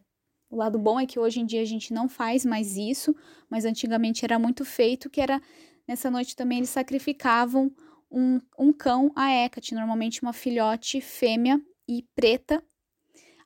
o 0.50 0.57
lado 0.57 0.78
bom 0.78 0.99
é 0.99 1.07
que 1.07 1.19
hoje 1.19 1.40
em 1.40 1.47
dia 1.47 1.62
a 1.62 1.64
gente 1.64 1.92
não 1.95 2.09
faz 2.09 2.45
mais 2.45 2.76
isso, 2.76 3.14
mas 3.49 3.64
antigamente 3.64 4.25
era 4.25 4.38
muito 4.38 4.64
feito, 4.64 5.09
que 5.09 5.21
era 5.21 5.40
nessa 5.87 6.11
noite 6.11 6.35
também 6.35 6.59
eles 6.59 6.71
sacrificavam 6.71 7.73
um, 8.11 8.40
um 8.59 8.73
cão 8.73 9.12
a 9.14 9.30
Hecate, 9.30 9.75
normalmente 9.75 10.21
uma 10.23 10.33
filhote 10.33 11.00
fêmea 11.00 11.61
e 11.88 12.04
preta. 12.16 12.62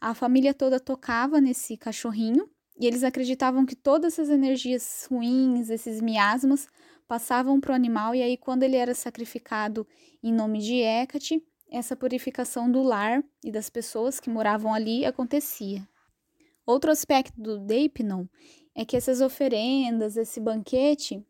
A 0.01 0.15
família 0.15 0.55
toda 0.55 0.81
tocava 0.81 1.41
nesse 1.41 1.77
cachorrinho 1.77 2.49
e 2.81 2.87
eles 2.87 3.05
acreditavam 3.05 3.67
que 3.67 3.77
todas 3.77 4.15
essas 4.15 4.31
energias 4.31 5.07
ruins, 5.11 5.69
esses 5.69 6.01
miasmas, 6.01 6.67
passavam 7.07 7.61
para 7.61 7.73
o 7.73 7.75
animal 7.75 8.15
e 8.15 8.23
aí 8.23 8.37
quando 8.39 8.63
ele 8.63 8.77
era 8.77 8.95
sacrificado 8.95 9.87
em 10.23 10.33
nome 10.33 10.59
de 10.59 10.81
Hecate, 10.81 11.43
essa 11.71 11.95
purificação 11.95 12.71
do 12.71 12.83
lar 12.83 13.23
e 13.45 13.53
das 13.53 13.69
pessoas 13.69 14.19
que 14.19 14.31
moravam 14.31 14.73
ali 14.73 15.05
acontecia. 15.05 15.87
Outro 16.67 16.91
aspecto 16.91 17.41
do 17.41 17.59
Deipnon 17.59 18.27
é 18.75 18.85
que 18.85 18.97
essas 18.97 19.21
oferendas, 19.21 20.17
esse 20.17 20.41
banquete 20.41 21.25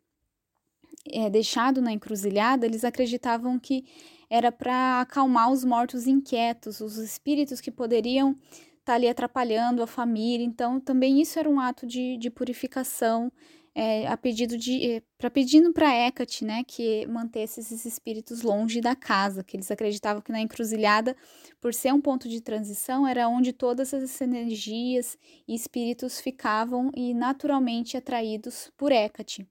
é, 1.11 1.29
deixado 1.29 1.83
na 1.83 1.93
encruzilhada, 1.93 2.64
eles 2.64 2.85
acreditavam 2.85 3.59
que 3.59 3.85
era 4.31 4.50
para 4.50 5.00
acalmar 5.00 5.50
os 5.50 5.64
mortos 5.64 6.07
inquietos, 6.07 6.81
os 6.81 6.97
espíritos 6.97 7.61
que 7.61 7.71
poderiam 7.71 8.33
estar 8.33 8.85
tá 8.85 8.95
ali 8.95 9.09
atrapalhando 9.09 9.83
a 9.83 9.87
família. 9.87 10.45
Então, 10.45 10.81
também 10.81 11.21
isso 11.21 11.38
era 11.38 11.49
um 11.49 11.61
ato 11.61 11.87
de, 11.87 12.17
de 12.17 12.31
purificação 12.31 13.31
é, 13.75 14.07
a 14.07 14.16
pedido 14.16 14.57
de 14.57 14.93
é, 14.93 15.02
para 15.19 15.28
pedindo 15.28 15.73
para 15.73 15.93
Hecate, 15.93 16.45
né, 16.45 16.62
que 16.64 17.07
mantesse 17.07 17.61
esses 17.61 17.85
espíritos 17.85 18.43
longe 18.43 18.81
da 18.81 18.95
casa, 18.95 19.43
que 19.43 19.57
eles 19.57 19.71
acreditavam 19.71 20.23
que 20.23 20.31
na 20.31 20.40
encruzilhada, 20.40 21.16
por 21.61 21.75
ser 21.75 21.93
um 21.93 22.00
ponto 22.00 22.28
de 22.28 22.40
transição, 22.40 23.07
era 23.07 23.28
onde 23.28 23.52
todas 23.52 23.93
essas 23.93 24.21
energias 24.21 25.19
e 25.49 25.54
espíritos 25.54 26.21
ficavam 26.21 26.90
e 26.95 27.12
naturalmente 27.12 27.97
atraídos 27.97 28.71
por 28.76 28.93
Hecate. 28.93 29.47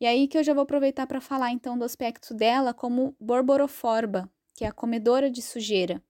E 0.00 0.06
aí 0.06 0.26
que 0.26 0.36
eu 0.36 0.42
já 0.42 0.52
vou 0.52 0.62
aproveitar 0.62 1.06
para 1.06 1.20
falar 1.20 1.50
então 1.50 1.78
do 1.78 1.84
aspecto 1.84 2.34
dela 2.34 2.74
como 2.74 3.14
Borboroforba, 3.20 4.28
que 4.54 4.64
é 4.64 4.68
a 4.68 4.72
comedora 4.72 5.30
de 5.30 5.42
sujeira. 5.42 6.02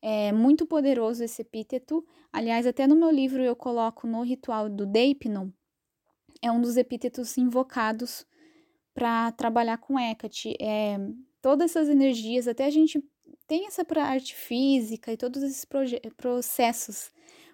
É 0.00 0.32
muito 0.32 0.64
poderoso 0.64 1.24
esse 1.24 1.42
epíteto. 1.42 2.06
Aliás, 2.32 2.66
até 2.66 2.86
no 2.86 2.94
meu 2.94 3.10
livro 3.10 3.42
eu 3.42 3.56
coloco 3.56 4.06
no 4.06 4.22
ritual 4.22 4.68
do 4.68 4.86
Deipnon, 4.86 5.50
é 6.42 6.50
um 6.50 6.60
dos 6.60 6.76
epítetos 6.76 7.36
invocados 7.36 8.26
para 8.94 9.30
trabalhar 9.32 9.78
com 9.78 9.98
Hecate. 9.98 10.56
É, 10.60 10.98
todas 11.40 11.70
essas 11.70 11.88
energias, 11.88 12.48
até 12.48 12.64
a 12.64 12.70
gente 12.70 13.02
tem 13.46 13.66
essa 13.66 13.84
arte 14.00 14.34
física 14.34 15.12
e 15.12 15.16
todos 15.16 15.42
esses 15.42 15.64
processos, 16.16 17.10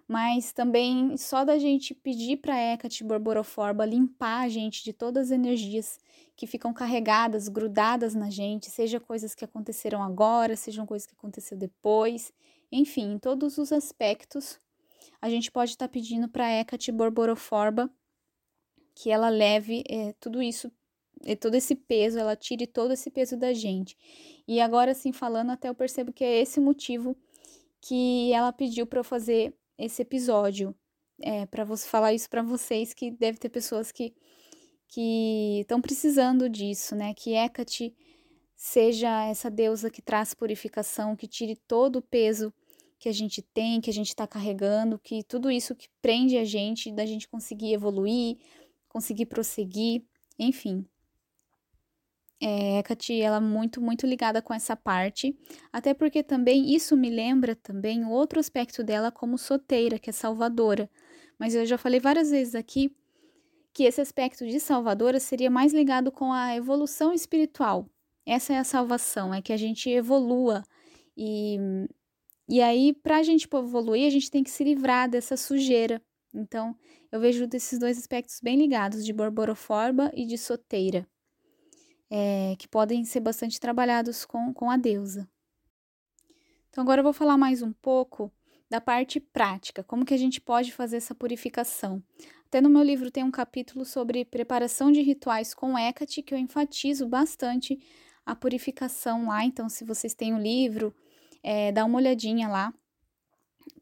mas 0.09 0.53
também 0.53 1.17
só 1.17 1.45
da 1.45 1.59
gente 1.59 1.95
pedir 1.95 2.39
para 2.39 2.57
Hecate 2.57 3.05
Borboroforba 3.05 3.87
limpar 3.87 4.43
a 4.43 4.49
gente 4.49 4.83
de 4.83 4.93
todas 4.93 5.27
as 5.27 5.31
energias 5.31 5.99
que 6.37 6.47
ficam 6.47 6.73
carregadas, 6.75 7.49
grudadas 7.49 8.15
na 8.15 8.29
gente, 8.29 8.71
seja 8.71 8.99
coisas 8.99 9.35
que 9.35 9.45
aconteceram 9.45 10.03
agora, 10.03 10.57
sejam 10.57 10.85
coisas 10.85 11.07
que 11.07 11.15
aconteceram 11.15 11.59
depois, 11.59 12.33
enfim, 12.73 13.13
em 13.13 13.19
todos 13.19 13.57
os 13.57 13.73
aspectos, 13.73 14.59
a 15.23 15.31
gente 15.31 15.51
pode 15.51 15.71
estar 15.71 15.87
tá 15.87 15.93
pedindo 15.93 16.29
para 16.29 16.51
Hecate 16.51 16.91
Borboroforba 16.91 17.91
que 18.95 19.11
ela 19.11 19.29
leve 19.29 19.83
é, 19.89 20.15
tudo 20.21 20.43
isso, 20.43 20.71
é, 21.25 21.35
todo 21.35 21.55
esse 21.55 21.75
peso, 21.75 22.19
ela 22.19 22.37
tire 22.37 22.67
todo 22.67 22.93
esse 22.93 23.11
peso 23.11 23.37
da 23.37 23.53
gente. 23.53 23.97
E 24.47 24.61
agora, 24.61 24.93
assim, 24.93 25.13
falando, 25.13 25.51
até 25.51 25.69
eu 25.69 25.75
percebo 25.75 26.13
que 26.13 26.25
é 26.25 26.41
esse 26.41 26.61
motivo 26.61 27.17
que 27.81 28.33
ela 28.33 28.53
pediu 28.53 28.87
para 28.87 29.01
eu 29.01 29.05
fazer 29.05 29.55
esse 29.79 30.03
episódio. 30.03 30.75
É, 31.21 31.47
para 31.47 31.65
você 31.65 31.87
falar 31.87 32.13
isso 32.13 32.29
para 32.29 32.43
vocês, 32.43 32.93
que 32.93 33.11
deve 33.11 33.39
ter 33.39 33.49
pessoas 33.49 33.93
que 33.93 34.15
que 34.89 35.61
estão 35.61 35.81
precisando 35.81 36.49
disso, 36.49 36.95
né? 36.95 37.15
Que 37.15 37.35
Hecate 37.35 37.93
seja 38.55 39.25
essa 39.27 39.51
deusa 39.51 39.91
que 39.91 40.01
traz 40.01 40.35
purificação, 40.35 41.17
que 41.17 41.27
tire 41.27 41.57
todo 41.67 41.97
o 41.97 42.03
peso 42.03 42.53
que 42.99 43.09
a 43.09 43.13
gente 43.13 43.43
tem, 43.43 43.81
que 43.81 43.91
a 43.91 43.93
gente 43.93 44.09
está 44.09 44.27
carregando, 44.27 44.99
que 44.99 45.23
tudo 45.25 45.51
isso 45.51 45.75
que 45.75 45.89
prende 46.01 46.39
a 46.39 46.45
gente, 46.45 46.93
da 46.93 47.05
gente 47.05 47.29
conseguir 47.29 47.73
evoluir, 47.73 48.39
conseguir 48.95 49.27
prosseguir, 49.27 50.05
enfim. 50.39 50.87
É, 52.41 52.79
Hecate, 52.79 53.21
ela 53.21 53.39
é 53.39 53.41
muito, 53.41 53.81
muito 53.81 54.07
ligada 54.07 54.41
com 54.41 54.55
essa 54.55 54.77
parte, 54.77 55.37
até 55.73 55.93
porque 55.93 56.23
também 56.23 56.73
isso 56.73 56.97
me 56.97 57.11
lembra 57.11 57.57
também 57.57 58.05
outro 58.05 58.39
aspecto 58.39 58.85
dela 58.85 59.11
como 59.11 59.37
soteira, 59.37 59.99
que 59.99 60.11
é 60.11 60.13
salvadora. 60.13 60.89
Mas 61.39 61.57
eu 61.57 61.67
já 61.67 61.77
falei 61.77 61.99
várias 61.99 62.31
vezes 62.31 62.55
aqui 62.55 62.95
que 63.73 63.83
esse 63.83 64.01
aspecto 64.01 64.47
de 64.47 64.61
salvadora 64.61 65.19
seria 65.19 65.51
mais 65.51 65.73
ligado 65.73 66.13
com 66.13 66.33
a 66.33 66.55
evolução 66.55 67.13
espiritual. 67.13 67.89
Essa 68.25 68.53
é 68.53 68.59
a 68.59 68.65
salvação, 68.65 69.35
é 69.35 69.43
que 69.43 69.53
a 69.53 69.57
gente 69.57 69.91
evolua. 69.91 70.63
E, 71.17 71.59
e 72.49 72.61
aí, 72.63 72.93
para 72.93 73.19
a 73.19 73.23
gente 73.25 73.49
evoluir, 73.53 74.07
a 74.07 74.11
gente 74.11 74.31
tem 74.31 74.45
que 74.45 74.51
se 74.51 74.63
livrar 74.63 75.09
dessa 75.11 75.37
sujeira, 75.37 76.01
então, 76.35 76.77
eu 77.13 77.21
vejo 77.21 77.47
desses 77.47 77.79
dois 77.79 77.97
aspectos 77.97 78.41
bem 78.41 78.57
ligados, 78.57 79.05
de 79.05 79.13
Borboroforba 79.13 80.11
e 80.15 80.27
de 80.27 80.37
Soteira, 80.37 81.07
é, 82.11 82.57
que 82.59 82.67
podem 82.67 83.05
ser 83.05 83.21
bastante 83.21 83.61
trabalhados 83.61 84.25
com, 84.25 84.53
com 84.53 84.71
a 84.71 84.77
deusa. 84.77 85.29
Então, 86.69 86.83
agora 86.83 87.01
eu 87.01 87.05
vou 87.05 87.13
falar 87.13 87.39
mais 87.39 87.63
um 87.63 87.73
pouco 87.73 88.33
da 88.69 88.81
parte 88.81 89.21
prática, 89.21 89.85
como 89.85 90.05
que 90.05 90.15
a 90.15 90.17
gente 90.17 90.41
pode 90.41 90.73
fazer 90.73 90.97
essa 90.97 91.15
purificação. 91.15 92.03
Até 92.47 92.61
no 92.61 92.69
meu 92.69 92.83
livro 92.83 93.11
tem 93.11 93.23
um 93.23 93.31
capítulo 93.31 93.85
sobre 93.85 94.25
preparação 94.25 94.91
de 94.91 95.01
rituais 95.01 95.55
com 95.55 95.79
Hecate, 95.79 96.23
que 96.23 96.35
eu 96.35 96.39
enfatizo 96.39 97.07
bastante 97.07 97.79
a 98.27 98.35
purificação 98.35 99.29
lá. 99.29 99.45
Então, 99.45 99.69
se 99.69 99.85
vocês 99.85 100.15
têm 100.15 100.35
o 100.35 100.39
livro, 100.39 100.93
é, 101.43 101.71
dá 101.71 101.85
uma 101.85 101.99
olhadinha 101.99 102.49
lá 102.49 102.75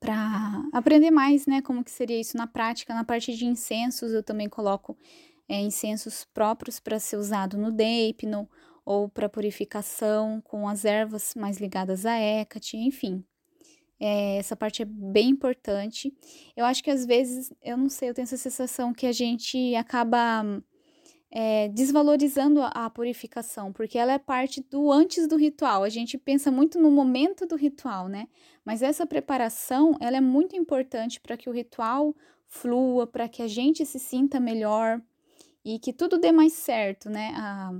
para 0.00 0.62
aprender 0.72 1.10
mais, 1.10 1.46
né, 1.46 1.62
como 1.62 1.84
que 1.84 1.90
seria 1.90 2.20
isso 2.20 2.36
na 2.36 2.46
prática. 2.46 2.94
Na 2.94 3.04
parte 3.04 3.34
de 3.34 3.46
incensos, 3.46 4.12
eu 4.12 4.22
também 4.22 4.48
coloco 4.48 4.96
é, 5.48 5.60
incensos 5.60 6.24
próprios 6.32 6.80
para 6.80 6.98
ser 6.98 7.16
usado 7.16 7.56
no 7.56 7.70
Deipno 7.70 8.48
ou 8.84 9.08
para 9.08 9.28
purificação 9.28 10.40
com 10.40 10.68
as 10.68 10.84
ervas 10.84 11.34
mais 11.36 11.58
ligadas 11.58 12.04
a 12.04 12.18
Hecate, 12.18 12.76
enfim. 12.76 13.24
É, 14.00 14.38
essa 14.38 14.56
parte 14.56 14.82
é 14.82 14.84
bem 14.84 15.30
importante. 15.30 16.12
Eu 16.56 16.64
acho 16.64 16.82
que 16.82 16.90
às 16.90 17.06
vezes, 17.06 17.52
eu 17.62 17.76
não 17.76 17.88
sei, 17.88 18.10
eu 18.10 18.14
tenho 18.14 18.24
essa 18.24 18.36
sensação 18.36 18.92
que 18.92 19.06
a 19.06 19.12
gente 19.12 19.76
acaba 19.76 20.42
é, 21.34 21.68
desvalorizando 21.68 22.60
a, 22.60 22.68
a, 22.68 22.90
purificação, 22.90 23.72
porque 23.72 23.96
ela 23.96 24.12
é 24.12 24.18
parte 24.18 24.60
do 24.60 24.92
antes 24.92 25.26
do 25.26 25.36
ritual. 25.36 25.82
A 25.82 25.88
gente 25.88 26.18
pensa 26.18 26.50
muito 26.50 26.78
no 26.78 26.90
momento 26.90 27.46
do 27.46 27.56
ritual, 27.56 28.06
né? 28.06 28.28
Mas 28.62 28.82
essa 28.82 29.06
preparação, 29.06 29.96
ela 29.98 30.18
é 30.18 30.20
muito 30.20 30.54
importante 30.54 31.18
para 31.18 31.38
que 31.38 31.48
o 31.48 31.52
ritual 31.52 32.14
flua, 32.46 33.06
para 33.06 33.30
que 33.30 33.40
a 33.40 33.48
gente 33.48 33.86
se 33.86 33.98
sinta 33.98 34.38
melhor 34.38 35.00
e 35.64 35.78
que 35.78 35.90
tudo 35.90 36.18
dê 36.18 36.30
mais 36.30 36.52
certo, 36.52 37.08
né? 37.08 37.32
A, 37.34 37.72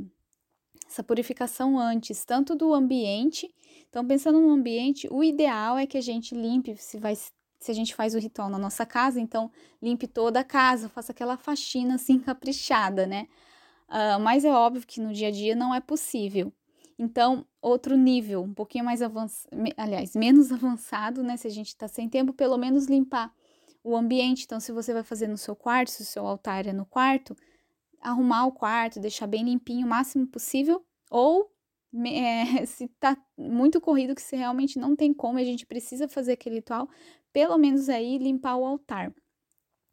essa 0.89 1.03
purificação 1.03 1.79
antes, 1.79 2.25
tanto 2.25 2.55
do 2.55 2.73
ambiente. 2.73 3.55
Então, 3.91 4.07
pensando 4.07 4.41
no 4.41 4.49
ambiente, 4.49 5.07
o 5.11 5.23
ideal 5.23 5.77
é 5.77 5.87
que 5.87 5.99
a 5.99 6.03
gente 6.03 6.35
limpe, 6.35 6.75
se 6.79 6.99
vai 6.99 7.15
se 7.63 7.71
a 7.71 7.75
gente 7.75 7.95
faz 7.95 8.13
o 8.15 8.19
ritual 8.19 8.51
na 8.51 8.59
nossa 8.59 8.85
casa, 8.85 9.21
então 9.21 9.49
limpe 9.81 10.09
toda 10.09 10.41
a 10.41 10.45
casa, 10.45 10.89
faça 10.89 11.13
aquela 11.13 11.37
faxina 11.37 11.95
assim 11.95 12.19
caprichada, 12.19 13.07
né? 13.07 13.29
Uh, 13.89 14.19
mas 14.21 14.45
é 14.45 14.51
óbvio 14.53 14.85
que 14.85 15.01
no 15.01 15.13
dia 15.13 15.29
a 15.29 15.31
dia 15.31 15.55
não 15.55 15.73
é 15.73 15.81
possível. 15.81 16.53
Então, 16.99 17.47
outro 17.61 17.97
nível, 17.97 18.43
um 18.43 18.53
pouquinho 18.53 18.85
mais 18.85 19.01
avançado, 19.01 19.55
aliás, 19.77 20.17
menos 20.17 20.51
avançado, 20.53 21.23
né? 21.23 21.37
Se 21.37 21.47
a 21.47 21.51
gente 21.51 21.69
está 21.69 21.87
sem 21.87 22.09
tempo, 22.09 22.33
pelo 22.33 22.57
menos 22.57 22.87
limpar 22.87 23.33
o 23.85 23.97
ambiente. 23.97 24.45
Então, 24.45 24.59
se 24.59 24.73
você 24.73 24.93
vai 24.93 25.05
fazer 25.05 25.29
no 25.29 25.39
seu 25.39 25.55
quarto, 25.55 25.91
se 25.93 26.03
o 26.03 26.07
seu 26.07 26.27
altar 26.27 26.67
é 26.67 26.73
no 26.73 26.85
quarto, 26.85 27.37
arrumar 28.01 28.47
o 28.47 28.53
quarto, 28.53 28.99
deixar 28.99 29.29
bem 29.29 29.45
limpinho 29.45 29.87
o 29.87 29.91
máximo 29.91 30.27
possível, 30.27 30.85
ou 31.09 31.49
é, 32.07 32.67
se 32.67 32.89
tá 32.99 33.17
muito 33.37 33.81
corrido 33.81 34.15
que 34.17 34.23
se 34.23 34.35
realmente 34.35 34.79
não 34.81 34.97
tem 34.97 35.13
como, 35.13 35.39
a 35.39 35.45
gente 35.45 35.65
precisa 35.65 36.09
fazer 36.09 36.33
aquele 36.33 36.57
ritual, 36.57 36.89
pelo 37.33 37.57
menos 37.59 37.89
aí 37.89 38.19
limpar 38.19 38.57
o 38.57 38.65
altar. 38.65 39.13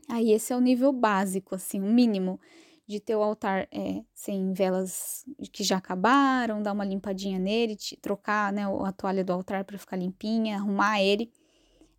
Aí 0.10 0.32
esse 0.32 0.52
é 0.52 0.56
o 0.56 0.62
nível 0.62 0.92
básico, 0.92 1.56
assim, 1.56 1.80
o 1.80 1.86
mínimo 1.86 2.40
de 2.88 3.00
ter 3.00 3.16
o 3.16 3.22
altar 3.22 3.68
é, 3.72 4.04
sem 4.16 4.52
velas 4.52 5.24
que 5.54 5.64
já 5.64 5.78
acabaram, 5.78 6.64
dar 6.64 6.74
uma 6.74 6.84
limpadinha 6.84 7.38
nele, 7.38 7.78
trocar 8.02 8.52
né, 8.52 8.64
a 8.66 8.92
toalha 8.92 9.24
do 9.24 9.32
altar 9.32 9.64
para 9.64 9.78
ficar 9.78 9.96
limpinha, 9.96 10.58
arrumar 10.58 11.00
ele, 11.00 11.32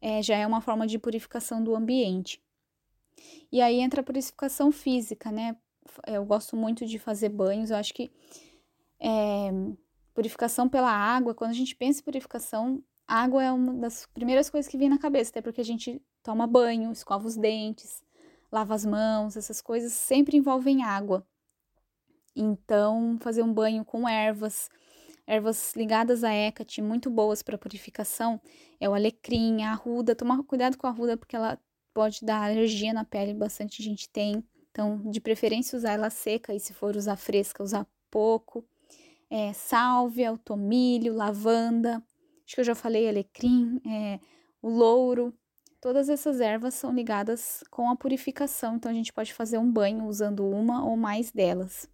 é, 0.01 0.21
já 0.21 0.37
é 0.37 0.45
uma 0.45 0.61
forma 0.61 0.89
de 0.89 0.99
purificação 0.99 1.63
do 1.63 1.77
ambiente. 1.77 2.43
E 3.53 3.61
aí 3.61 3.79
entra 3.79 4.01
a 4.01 4.05
purificação 4.05 4.73
física, 4.73 5.31
né? 5.31 5.57
Eu 6.09 6.25
gosto 6.25 6.57
muito 6.57 6.85
de 6.85 6.99
fazer 6.99 7.29
banhos, 7.29 7.71
eu 7.71 7.77
acho 7.77 7.95
que 7.95 8.11
é, 8.99 9.51
purificação 10.13 10.69
pela 10.69 10.91
água, 10.91 11.35
quando 11.35 11.51
a 11.51 11.55
gente 11.55 11.77
pensa 11.77 12.01
em 12.01 12.05
purificação, 12.05 12.83
água 13.11 13.43
é 13.43 13.51
uma 13.51 13.75
das 13.75 14.07
primeiras 14.07 14.49
coisas 14.49 14.71
que 14.71 14.79
vem 14.79 14.89
na 14.89 14.99
cabeça, 14.99 15.31
até 15.31 15.43
porque 15.43 15.61
a 15.61 15.65
gente 15.65 16.01
toma 16.23 16.47
banho, 16.47 16.93
escova 16.93 17.27
os 17.27 17.37
dentes, 17.37 18.05
lava 18.53 18.73
as 18.73 18.87
mãos, 18.87 19.37
essas 19.37 19.61
coisas 19.61 19.93
sempre 19.93 20.37
envolvem 20.37 20.85
água. 20.85 21.27
Então, 22.37 23.19
fazer 23.21 23.43
um 23.43 23.53
banho 23.53 23.85
com 23.85 24.09
ervas, 24.09 24.71
ervas 25.27 25.75
ligadas 25.75 26.23
a 26.23 26.33
Hecate, 26.33 26.81
muito 26.81 27.11
boas 27.11 27.43
para 27.43 27.59
purificação, 27.59 28.41
é 28.79 28.89
o 28.89 28.95
alecrim, 28.95 29.65
a 29.65 29.73
arruda. 29.73 30.15
Tomar 30.15 30.41
cuidado 30.45 30.79
com 30.79 30.87
a 30.87 30.91
arruda 30.91 31.17
porque 31.17 31.35
ela 31.35 31.59
pode 31.93 32.25
dar 32.25 32.45
alergia 32.45 32.93
na 32.93 33.05
pele, 33.05 33.35
bastante 33.35 33.83
gente 33.83 34.09
tem. 34.09 34.45
Então, 34.71 34.99
de 35.11 35.21
preferência, 35.21 35.77
usar 35.77 35.93
ela 35.95 36.11
seca 36.11 36.55
e 36.55 36.61
se 36.61 36.73
for 36.73 36.95
usar 36.95 37.17
fresca, 37.17 37.63
usar 37.63 37.85
pouco. 38.09 38.65
É, 39.29 39.53
sálvia, 39.53 40.33
o 40.33 40.39
tomilho, 40.39 41.15
lavanda, 41.15 42.03
acho 42.51 42.57
que 42.57 42.61
eu 42.61 42.65
já 42.65 42.75
falei 42.75 43.09
alecrim, 43.09 43.81
é, 43.87 44.19
o 44.61 44.69
louro, 44.69 45.33
todas 45.81 46.09
essas 46.09 46.41
ervas 46.41 46.75
são 46.75 46.93
ligadas 46.93 47.63
com 47.71 47.89
a 47.89 47.95
purificação, 47.95 48.75
então 48.75 48.91
a 48.91 48.95
gente 48.95 49.13
pode 49.13 49.33
fazer 49.33 49.57
um 49.57 49.71
banho 49.71 50.05
usando 50.07 50.45
uma 50.45 50.85
ou 50.85 50.97
mais 50.97 51.31
delas. 51.31 51.89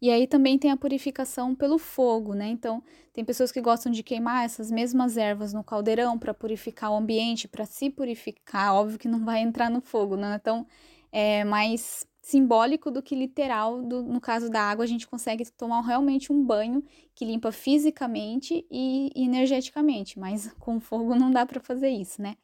E 0.00 0.10
aí 0.10 0.26
também 0.26 0.58
tem 0.58 0.70
a 0.70 0.78
purificação 0.78 1.54
pelo 1.54 1.76
fogo, 1.76 2.32
né? 2.32 2.48
Então, 2.48 2.82
tem 3.12 3.22
pessoas 3.22 3.52
que 3.52 3.60
gostam 3.60 3.92
de 3.92 4.02
queimar 4.02 4.46
essas 4.46 4.70
mesmas 4.70 5.18
ervas 5.18 5.52
no 5.52 5.62
caldeirão 5.62 6.18
para 6.18 6.32
purificar 6.32 6.90
o 6.90 6.96
ambiente, 6.96 7.46
para 7.46 7.66
se 7.66 7.90
purificar. 7.90 8.74
Óbvio 8.74 8.98
que 8.98 9.08
não 9.08 9.26
vai 9.26 9.40
entrar 9.40 9.68
no 9.68 9.82
fogo, 9.82 10.16
né? 10.16 10.38
Então, 10.40 10.66
é 11.12 11.44
mais 11.44 12.08
simbólico 12.20 12.90
do 12.90 13.02
que 13.02 13.14
literal. 13.14 13.82
Do, 13.82 14.02
no 14.02 14.20
caso 14.20 14.50
da 14.50 14.62
água, 14.62 14.84
a 14.84 14.88
gente 14.88 15.06
consegue 15.06 15.50
tomar 15.52 15.80
realmente 15.82 16.32
um 16.32 16.44
banho 16.44 16.82
que 17.14 17.24
limpa 17.24 17.52
fisicamente 17.52 18.66
e 18.70 19.10
energeticamente, 19.14 20.18
mas 20.18 20.52
com 20.58 20.80
fogo 20.80 21.14
não 21.14 21.30
dá 21.30 21.44
para 21.46 21.60
fazer 21.60 21.90
isso, 21.90 22.20
né? 22.20 22.36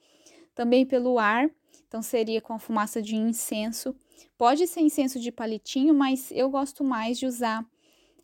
Também 0.55 0.87
pelo 0.87 1.19
ar, 1.19 1.51
então 1.87 2.01
seria 2.03 2.41
com 2.41 2.55
a 2.55 2.59
fumaça 2.59 3.03
de 3.03 3.15
incenso. 3.15 3.95
Pode 4.39 4.67
ser 4.67 4.81
incenso 4.81 5.21
de 5.21 5.31
palitinho, 5.31 5.95
mas 5.95 6.31
eu 6.33 6.49
gosto 6.49 6.83
mais 6.83 7.19
de 7.19 7.27
usar 7.27 7.65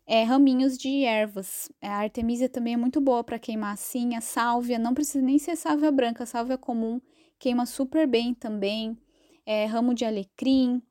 é, 0.05 0.23
raminhos 0.23 0.77
de 0.77 1.03
ervas. 1.03 1.71
A 1.81 1.97
artemisia 1.99 2.49
também 2.49 2.73
é 2.73 2.77
muito 2.77 2.99
boa 2.99 3.23
para 3.23 3.37
queimar 3.37 3.73
assim. 3.73 4.15
A 4.15 4.21
sálvia, 4.21 4.79
não 4.79 4.93
precisa 4.93 5.23
nem 5.23 5.37
ser 5.37 5.55
sálvia 5.55 5.91
branca, 5.91 6.25
sálvia 6.25 6.57
comum 6.57 6.99
queima 7.43 7.65
super 7.65 8.07
bem 8.07 8.33
também. 8.33 8.97
É, 9.45 9.65
ramo 9.65 9.93
de 9.93 10.05
alecrim, 10.05 10.81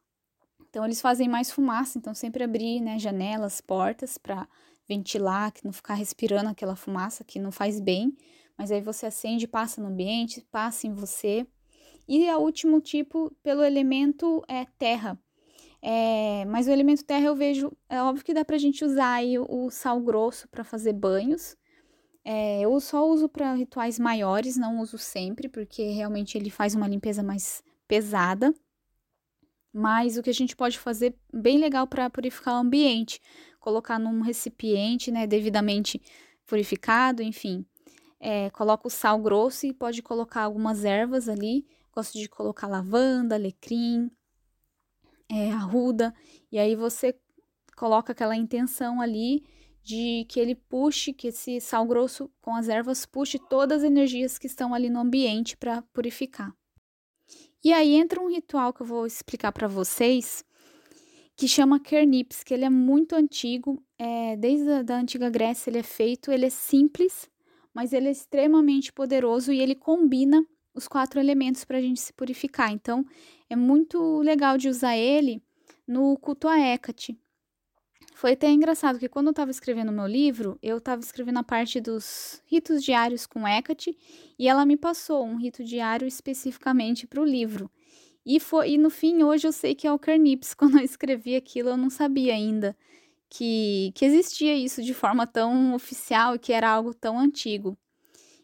então 0.72 0.86
eles 0.86 1.02
fazem 1.02 1.28
mais 1.28 1.50
fumaça, 1.50 1.98
então 1.98 2.14
sempre 2.14 2.42
abrir, 2.42 2.80
né, 2.80 2.98
janelas, 2.98 3.60
portas 3.60 4.16
para 4.16 4.48
ventilar, 4.88 5.52
que 5.52 5.62
não 5.66 5.70
ficar 5.70 5.92
respirando 5.92 6.48
aquela 6.48 6.74
fumaça 6.74 7.22
que 7.22 7.38
não 7.38 7.52
faz 7.52 7.78
bem. 7.78 8.16
Mas 8.56 8.72
aí 8.72 8.80
você 8.80 9.04
acende, 9.04 9.46
passa 9.46 9.82
no 9.82 9.88
ambiente, 9.88 10.40
passa 10.50 10.86
em 10.86 10.94
você. 10.94 11.46
E 12.08 12.26
o 12.30 12.38
último 12.38 12.80
tipo, 12.80 13.30
pelo 13.42 13.62
elemento 13.62 14.42
é 14.48 14.64
terra. 14.78 15.20
É, 15.82 16.46
mas 16.46 16.66
o 16.66 16.70
elemento 16.70 17.04
terra 17.04 17.26
eu 17.26 17.36
vejo, 17.36 17.70
é 17.86 18.00
óbvio 18.00 18.24
que 18.24 18.32
dá 18.32 18.42
pra 18.42 18.56
gente 18.56 18.82
usar 18.82 19.12
aí 19.12 19.38
o, 19.38 19.44
o 19.50 19.70
sal 19.70 20.00
grosso 20.00 20.48
para 20.48 20.64
fazer 20.64 20.94
banhos. 20.94 21.54
É, 22.24 22.62
eu 22.62 22.80
só 22.80 23.06
uso 23.06 23.28
para 23.28 23.52
rituais 23.52 23.98
maiores, 23.98 24.56
não 24.56 24.80
uso 24.80 24.96
sempre, 24.96 25.50
porque 25.50 25.90
realmente 25.90 26.38
ele 26.38 26.48
faz 26.48 26.74
uma 26.74 26.88
limpeza 26.88 27.22
mais 27.22 27.62
pesada. 27.86 28.54
Mas 29.72 30.16
o 30.16 30.22
que 30.22 30.30
a 30.30 30.34
gente 30.34 30.54
pode 30.54 30.78
fazer 30.78 31.14
bem 31.32 31.58
legal 31.58 31.86
para 31.86 32.10
purificar 32.10 32.54
o 32.54 32.58
ambiente, 32.58 33.20
colocar 33.58 33.98
num 33.98 34.20
recipiente, 34.20 35.10
né, 35.10 35.26
devidamente 35.26 36.00
purificado, 36.46 37.22
enfim. 37.22 37.64
É, 38.20 38.50
coloca 38.50 38.86
o 38.86 38.90
sal 38.90 39.18
grosso 39.18 39.66
e 39.66 39.72
pode 39.72 40.02
colocar 40.02 40.42
algumas 40.42 40.84
ervas 40.84 41.28
ali. 41.28 41.66
Gosto 41.94 42.18
de 42.18 42.28
colocar 42.28 42.66
lavanda, 42.66 43.34
alecrim, 43.34 44.10
é, 45.30 45.50
arruda. 45.50 46.14
E 46.50 46.58
aí 46.58 46.76
você 46.76 47.18
coloca 47.76 48.12
aquela 48.12 48.36
intenção 48.36 49.00
ali 49.00 49.44
de 49.82 50.24
que 50.28 50.38
ele 50.38 50.54
puxe, 50.54 51.12
que 51.12 51.28
esse 51.28 51.60
sal 51.60 51.86
grosso 51.86 52.30
com 52.40 52.54
as 52.54 52.68
ervas 52.68 53.04
puxe 53.04 53.38
todas 53.38 53.82
as 53.82 53.84
energias 53.84 54.38
que 54.38 54.46
estão 54.46 54.72
ali 54.72 54.88
no 54.88 55.00
ambiente 55.00 55.56
para 55.56 55.82
purificar. 55.92 56.54
E 57.64 57.72
aí 57.72 57.94
entra 57.94 58.20
um 58.20 58.28
ritual 58.28 58.72
que 58.72 58.82
eu 58.82 58.86
vou 58.86 59.06
explicar 59.06 59.52
para 59.52 59.68
vocês, 59.68 60.44
que 61.36 61.46
chama 61.46 61.78
Kernips, 61.78 62.42
que 62.42 62.52
ele 62.52 62.64
é 62.64 62.70
muito 62.70 63.14
antigo, 63.14 63.82
é, 63.98 64.36
desde 64.36 64.68
a 64.70 64.82
da 64.82 64.96
antiga 64.96 65.30
Grécia 65.30 65.70
ele 65.70 65.78
é 65.78 65.82
feito, 65.82 66.32
ele 66.32 66.46
é 66.46 66.50
simples, 66.50 67.30
mas 67.72 67.92
ele 67.92 68.08
é 68.08 68.10
extremamente 68.10 68.92
poderoso 68.92 69.52
e 69.52 69.60
ele 69.60 69.74
combina 69.74 70.44
os 70.74 70.88
quatro 70.88 71.20
elementos 71.20 71.64
para 71.64 71.78
a 71.78 71.80
gente 71.80 72.00
se 72.00 72.12
purificar. 72.12 72.72
Então, 72.72 73.04
é 73.48 73.54
muito 73.54 74.18
legal 74.18 74.58
de 74.58 74.68
usar 74.68 74.96
ele 74.96 75.42
no 75.86 76.16
culto 76.16 76.48
a 76.48 76.58
Hecate. 76.58 77.16
Foi 78.22 78.34
até 78.34 78.48
engraçado 78.48 79.00
que 79.00 79.08
quando 79.08 79.26
eu 79.26 79.30
estava 79.32 79.50
escrevendo 79.50 79.90
meu 79.90 80.06
livro, 80.06 80.56
eu 80.62 80.78
estava 80.78 81.02
escrevendo 81.02 81.40
a 81.40 81.42
parte 81.42 81.80
dos 81.80 82.40
ritos 82.46 82.80
diários 82.84 83.26
com 83.26 83.48
Hecate 83.48 83.98
e 84.38 84.46
ela 84.46 84.64
me 84.64 84.76
passou 84.76 85.26
um 85.26 85.34
rito 85.34 85.64
diário 85.64 86.06
especificamente 86.06 87.04
para 87.04 87.20
o 87.20 87.24
livro. 87.24 87.68
E, 88.24 88.38
foi, 88.38 88.74
e 88.74 88.78
no 88.78 88.90
fim, 88.90 89.24
hoje 89.24 89.48
eu 89.48 89.50
sei 89.50 89.74
que 89.74 89.88
é 89.88 89.92
o 89.92 89.98
Carnips. 89.98 90.54
Quando 90.54 90.78
eu 90.78 90.84
escrevi 90.84 91.34
aquilo, 91.34 91.70
eu 91.70 91.76
não 91.76 91.90
sabia 91.90 92.32
ainda 92.32 92.76
que, 93.28 93.90
que 93.92 94.04
existia 94.04 94.54
isso 94.54 94.84
de 94.84 94.94
forma 94.94 95.26
tão 95.26 95.74
oficial 95.74 96.36
e 96.36 96.38
que 96.38 96.52
era 96.52 96.70
algo 96.70 96.94
tão 96.94 97.18
antigo. 97.18 97.76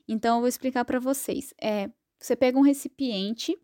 Então, 0.09 0.39
eu 0.39 0.41
vou 0.41 0.49
explicar 0.49 0.85
para 0.85 0.99
vocês. 0.99 1.55
É, 1.63 1.89
você 2.19 2.35
pega 2.35 2.59
um 2.59 2.63
recipiente 2.63 3.57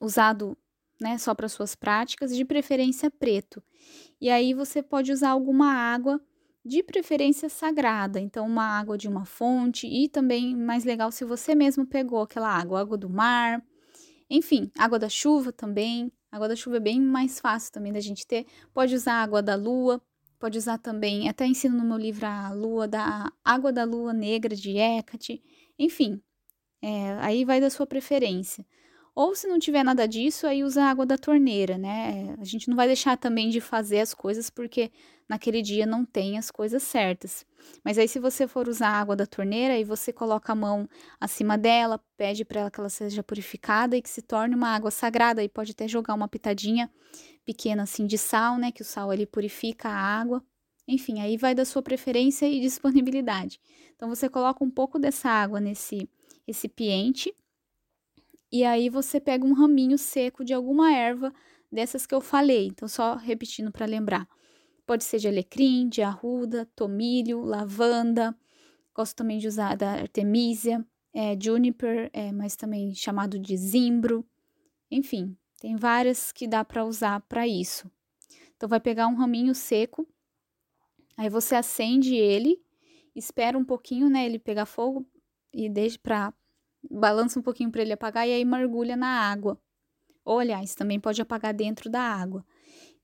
usado 0.00 0.56
né, 1.02 1.18
só 1.18 1.34
para 1.34 1.48
suas 1.48 1.74
práticas, 1.74 2.34
de 2.34 2.44
preferência 2.44 3.10
preto. 3.10 3.62
E 4.20 4.30
aí 4.30 4.54
você 4.54 4.82
pode 4.82 5.12
usar 5.12 5.30
alguma 5.30 5.72
água 5.72 6.20
de 6.64 6.82
preferência 6.82 7.48
sagrada, 7.48 8.20
então 8.20 8.46
uma 8.46 8.78
água 8.78 8.96
de 8.96 9.08
uma 9.08 9.24
fonte 9.24 9.86
e 9.86 10.08
também 10.08 10.56
mais 10.56 10.84
legal 10.84 11.10
se 11.10 11.24
você 11.24 11.54
mesmo 11.54 11.84
pegou 11.84 12.22
aquela 12.22 12.48
água, 12.48 12.80
água 12.80 12.96
do 12.96 13.10
mar, 13.10 13.62
enfim, 14.30 14.70
água 14.78 14.98
da 14.98 15.08
chuva 15.08 15.52
também. 15.52 16.10
Água 16.30 16.48
da 16.48 16.56
chuva 16.56 16.78
é 16.78 16.80
bem 16.80 16.98
mais 16.98 17.38
fácil 17.38 17.70
também 17.72 17.92
da 17.92 18.00
gente 18.00 18.26
ter. 18.26 18.46
Pode 18.72 18.94
usar 18.94 19.22
água 19.22 19.42
da 19.42 19.54
lua, 19.54 20.00
pode 20.38 20.56
usar 20.56 20.78
também, 20.78 21.28
até 21.28 21.46
ensino 21.46 21.76
no 21.76 21.84
meu 21.84 21.98
livro 21.98 22.24
a 22.26 22.50
lua 22.52 22.88
da 22.88 23.30
água 23.44 23.70
da 23.70 23.84
lua 23.84 24.14
negra 24.14 24.56
de 24.56 24.78
Hecate, 24.78 25.42
enfim, 25.78 26.22
é, 26.80 27.12
aí 27.20 27.44
vai 27.44 27.60
da 27.60 27.68
sua 27.70 27.86
preferência. 27.86 28.66
Ou 29.14 29.34
se 29.34 29.46
não 29.46 29.58
tiver 29.58 29.82
nada 29.84 30.08
disso, 30.08 30.46
aí 30.46 30.64
usa 30.64 30.84
a 30.84 30.90
água 30.90 31.04
da 31.04 31.18
torneira, 31.18 31.76
né? 31.76 32.34
A 32.40 32.44
gente 32.44 32.68
não 32.68 32.76
vai 32.76 32.86
deixar 32.86 33.16
também 33.18 33.50
de 33.50 33.60
fazer 33.60 34.00
as 34.00 34.14
coisas 34.14 34.48
porque 34.48 34.90
naquele 35.28 35.60
dia 35.60 35.84
não 35.84 36.02
tem 36.02 36.38
as 36.38 36.50
coisas 36.50 36.82
certas. 36.82 37.44
Mas 37.84 37.98
aí 37.98 38.08
se 38.08 38.18
você 38.18 38.48
for 38.48 38.66
usar 38.68 38.88
a 38.88 39.00
água 39.00 39.14
da 39.14 39.26
torneira 39.26 39.78
e 39.78 39.84
você 39.84 40.14
coloca 40.14 40.52
a 40.52 40.56
mão 40.56 40.88
acima 41.20 41.58
dela, 41.58 42.02
pede 42.16 42.42
para 42.42 42.62
ela 42.62 42.70
que 42.70 42.80
ela 42.80 42.88
seja 42.88 43.22
purificada 43.22 43.94
e 43.96 44.00
que 44.00 44.08
se 44.08 44.22
torne 44.22 44.54
uma 44.54 44.68
água 44.68 44.90
sagrada 44.90 45.44
e 45.44 45.48
pode 45.48 45.72
até 45.72 45.86
jogar 45.86 46.14
uma 46.14 46.26
pitadinha 46.26 46.90
pequena 47.44 47.82
assim 47.82 48.06
de 48.06 48.16
sal, 48.16 48.56
né, 48.56 48.72
que 48.72 48.80
o 48.82 48.84
sal 48.84 49.12
ele 49.12 49.26
purifica 49.26 49.90
a 49.90 49.94
água. 49.94 50.42
Enfim, 50.88 51.20
aí 51.20 51.36
vai 51.36 51.54
da 51.54 51.66
sua 51.66 51.82
preferência 51.82 52.46
e 52.46 52.60
disponibilidade. 52.60 53.60
Então 53.94 54.08
você 54.08 54.26
coloca 54.26 54.64
um 54.64 54.70
pouco 54.70 54.98
dessa 54.98 55.28
água 55.28 55.60
nesse 55.60 56.08
recipiente 56.46 57.32
e 58.52 58.64
aí 58.64 58.90
você 58.90 59.18
pega 59.18 59.46
um 59.46 59.54
raminho 59.54 59.96
seco 59.96 60.44
de 60.44 60.52
alguma 60.52 60.94
erva 60.94 61.32
dessas 61.70 62.04
que 62.04 62.14
eu 62.14 62.20
falei. 62.20 62.66
Então, 62.66 62.86
só 62.86 63.16
repetindo 63.16 63.72
para 63.72 63.86
lembrar. 63.86 64.28
Pode 64.84 65.04
ser 65.04 65.18
de 65.18 65.26
alecrim, 65.26 65.88
de 65.88 66.02
arruda, 66.02 66.68
tomilho, 66.76 67.40
lavanda. 67.40 68.36
Gosto 68.94 69.16
também 69.16 69.38
de 69.38 69.48
usar 69.48 69.74
da 69.74 69.92
artemisia, 69.92 70.86
é, 71.14 71.34
juniper, 71.40 72.10
é, 72.12 72.30
mas 72.30 72.54
também 72.54 72.94
chamado 72.94 73.38
de 73.38 73.56
zimbro. 73.56 74.22
Enfim, 74.90 75.34
tem 75.58 75.74
várias 75.74 76.30
que 76.30 76.46
dá 76.46 76.62
para 76.62 76.84
usar 76.84 77.20
para 77.22 77.48
isso. 77.48 77.90
Então, 78.54 78.68
vai 78.68 78.80
pegar 78.80 79.06
um 79.06 79.14
raminho 79.14 79.54
seco, 79.54 80.06
aí 81.16 81.30
você 81.30 81.54
acende 81.54 82.14
ele, 82.14 82.62
espera 83.16 83.56
um 83.56 83.64
pouquinho, 83.64 84.10
né, 84.10 84.26
ele 84.26 84.38
pegar 84.38 84.66
fogo 84.66 85.06
e 85.52 85.68
deixa 85.68 85.98
para 85.98 86.34
balança 86.90 87.38
um 87.38 87.42
pouquinho 87.42 87.70
para 87.70 87.82
ele 87.82 87.92
apagar 87.92 88.28
e 88.28 88.32
aí 88.32 88.44
mergulha 88.44 88.96
na 88.96 89.08
água. 89.08 89.58
Ou, 90.24 90.38
aliás, 90.38 90.74
também 90.74 91.00
pode 91.00 91.20
apagar 91.20 91.52
dentro 91.52 91.90
da 91.90 92.00
água. 92.00 92.44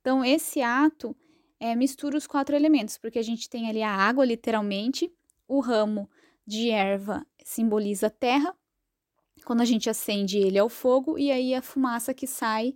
Então, 0.00 0.24
esse 0.24 0.62
ato 0.62 1.16
é, 1.58 1.74
mistura 1.74 2.16
os 2.16 2.26
quatro 2.26 2.54
elementos, 2.54 2.96
porque 2.98 3.18
a 3.18 3.22
gente 3.22 3.48
tem 3.48 3.68
ali 3.68 3.82
a 3.82 3.90
água, 3.90 4.24
literalmente, 4.24 5.12
o 5.46 5.60
ramo 5.60 6.08
de 6.46 6.70
erva 6.70 7.26
simboliza 7.44 8.06
a 8.06 8.10
terra, 8.10 8.56
quando 9.44 9.60
a 9.60 9.64
gente 9.64 9.88
acende 9.88 10.38
ele 10.38 10.58
é 10.58 10.62
o 10.62 10.68
fogo, 10.68 11.18
e 11.18 11.30
aí 11.30 11.54
a 11.54 11.62
fumaça 11.62 12.14
que 12.14 12.26
sai 12.26 12.74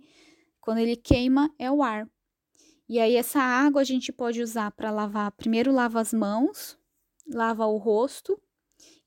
quando 0.59 0.79
ele 0.79 0.95
queima 0.95 1.53
é 1.57 1.71
o 1.71 1.83
ar. 1.83 2.07
E 2.87 2.99
aí, 2.99 3.15
essa 3.15 3.39
água 3.39 3.81
a 3.81 3.85
gente 3.85 4.11
pode 4.11 4.41
usar 4.41 4.71
para 4.71 4.91
lavar. 4.91 5.31
Primeiro, 5.31 5.71
lava 5.71 6.01
as 6.01 6.13
mãos, 6.13 6.77
lava 7.27 7.65
o 7.65 7.77
rosto 7.77 8.39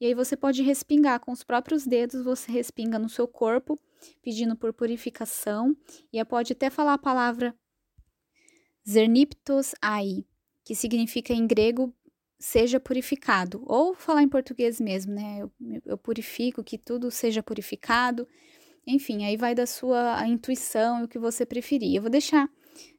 e 0.01 0.07
aí 0.07 0.15
você 0.15 0.37
pode 0.37 0.63
respingar 0.63 1.21
com 1.21 1.33
os 1.33 1.43
próprios 1.43 1.87
dedos, 1.87 2.23
você 2.23 2.53
respinga 2.53 2.99
no 2.99 3.09
seu 3.09 3.27
corpo, 3.27 3.79
pedindo 4.23 4.55
por 4.55 4.73
purificação. 4.73 5.77
E 6.13 6.23
pode 6.25 6.53
até 6.53 6.69
falar 6.69 6.95
a 6.95 6.99
palavra 6.99 7.55
Zerniptos 8.89 9.75
ai, 9.83 10.25
que 10.65 10.75
significa 10.75 11.33
em 11.33 11.47
grego 11.47 11.93
seja 12.39 12.79
purificado, 12.79 13.63
ou 13.67 13.95
falar 13.95 14.23
em 14.23 14.29
português 14.29 14.79
mesmo, 14.79 15.15
né? 15.15 15.39
Eu, 15.41 15.53
eu, 15.85 15.99
purifico, 15.99 16.63
que 16.63 16.77
tudo 16.77 17.11
seja 17.11 17.43
purificado. 17.43 18.29
Enfim, 18.87 19.25
aí 19.25 19.37
vai 19.37 19.55
da 19.55 19.67
sua 19.67 20.27
intuição 20.29 21.01
e 21.01 21.05
o 21.05 21.09
que 21.09 21.19
você 21.19 21.47
preferir. 21.47 21.97
Eu 21.97 22.03
vou 22.03 22.11
deixar 22.11 22.49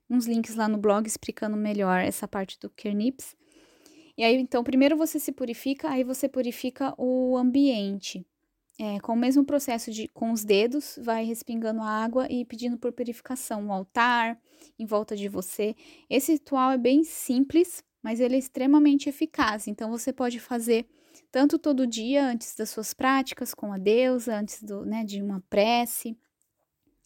uns 0.10 0.26
links 0.26 0.56
lá 0.56 0.68
no 0.68 0.78
blog 0.78 1.06
explicando 1.08 1.56
melhor 1.56 2.00
essa 2.00 2.28
parte 2.28 2.60
do 2.60 2.70
Kernips. 2.70 3.36
E 4.18 4.24
aí, 4.24 4.36
então, 4.36 4.64
primeiro 4.64 4.98
você 4.98 5.20
se 5.20 5.32
purifica, 5.32 5.90
aí 5.90 6.04
você 6.04 6.28
purifica 6.28 6.94
o 6.98 7.38
ambiente. 7.38 8.26
é, 8.82 9.00
com 9.02 9.14
o 9.14 9.18
mesmo 9.18 9.46
processo 9.46 9.92
de 9.92 10.08
com 10.10 10.32
os 10.32 10.46
dedos, 10.46 10.98
vai 11.04 11.26
respingando 11.26 11.82
água 11.84 12.28
e 12.32 12.46
pedindo 12.46 12.78
por 12.80 12.94
purificação 12.94 13.68
o 13.68 13.74
altar 13.74 14.40
em 14.80 14.86
volta 14.86 15.18
de 15.18 15.28
você. 15.30 15.76
Esse 16.10 16.34
ritual 16.34 16.72
é 16.72 16.78
bem 16.80 17.04
simples, 17.04 17.84
mas 18.02 18.22
ele 18.22 18.36
é 18.38 18.40
extremamente 18.40 19.10
eficaz. 19.10 19.68
Então 19.68 19.92
você 19.92 20.14
pode 20.14 20.40
fazer 20.40 20.88
tanto 21.32 21.60
todo 21.60 21.88
dia 21.88 22.26
antes 22.26 22.56
das 22.56 22.70
suas 22.70 22.94
práticas 22.94 23.54
com 23.54 23.74
a 23.74 23.78
deusa, 23.78 24.36
antes 24.40 24.64
do, 24.64 24.86
né, 24.86 25.04
de 25.04 25.22
uma 25.22 25.44
prece, 25.50 26.18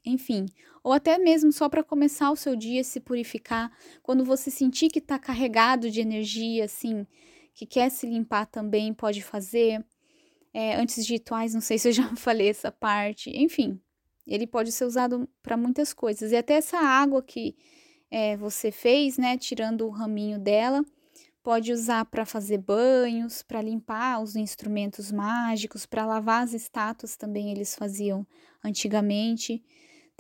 enfim, 0.06 0.46
ou 0.84 0.94
até 0.94 1.18
mesmo 1.18 1.52
só 1.52 1.70
para 1.70 1.84
começar 1.84 2.32
o 2.32 2.36
seu 2.36 2.56
dia, 2.56 2.84
se 2.84 3.00
purificar, 3.00 3.72
quando 4.02 4.26
você 4.26 4.50
sentir 4.50 4.90
que 4.90 5.00
está 5.00 5.20
carregado 5.20 5.92
de 5.92 6.02
energia, 6.02 6.66
assim, 6.66 7.06
que 7.54 7.66
quer 7.66 7.90
se 7.90 8.08
limpar 8.08 8.46
também, 8.46 8.94
pode 8.94 9.22
fazer 9.22 9.86
é, 10.54 10.76
antes 10.76 11.06
de 11.06 11.14
rituais, 11.14 11.54
não 11.54 11.62
sei 11.62 11.78
se 11.78 11.90
eu 11.90 11.92
já 11.92 12.14
falei 12.18 12.50
essa 12.50 12.72
parte, 12.72 13.30
enfim, 13.30 13.80
ele 14.26 14.48
pode 14.48 14.72
ser 14.72 14.86
usado 14.86 15.28
para 15.42 15.58
muitas 15.58 15.94
coisas. 15.94 16.32
E 16.32 16.36
até 16.36 16.56
essa 16.56 16.78
água 16.78 17.22
que 17.22 17.56
é, 18.10 18.36
você 18.38 18.72
fez, 18.72 19.18
né, 19.18 19.38
tirando 19.38 19.86
o 19.86 19.90
raminho 19.90 20.40
dela, 20.40 20.84
pode 21.44 21.72
usar 21.72 22.06
para 22.06 22.26
fazer 22.26 22.60
banhos, 22.60 23.42
para 23.42 23.62
limpar 23.62 24.22
os 24.22 24.36
instrumentos 24.36 25.12
mágicos, 25.12 25.86
para 25.86 26.06
lavar 26.06 26.44
as 26.44 26.54
estátuas 26.54 27.16
também 27.16 27.52
eles 27.52 27.76
faziam 27.76 28.26
antigamente. 28.64 29.64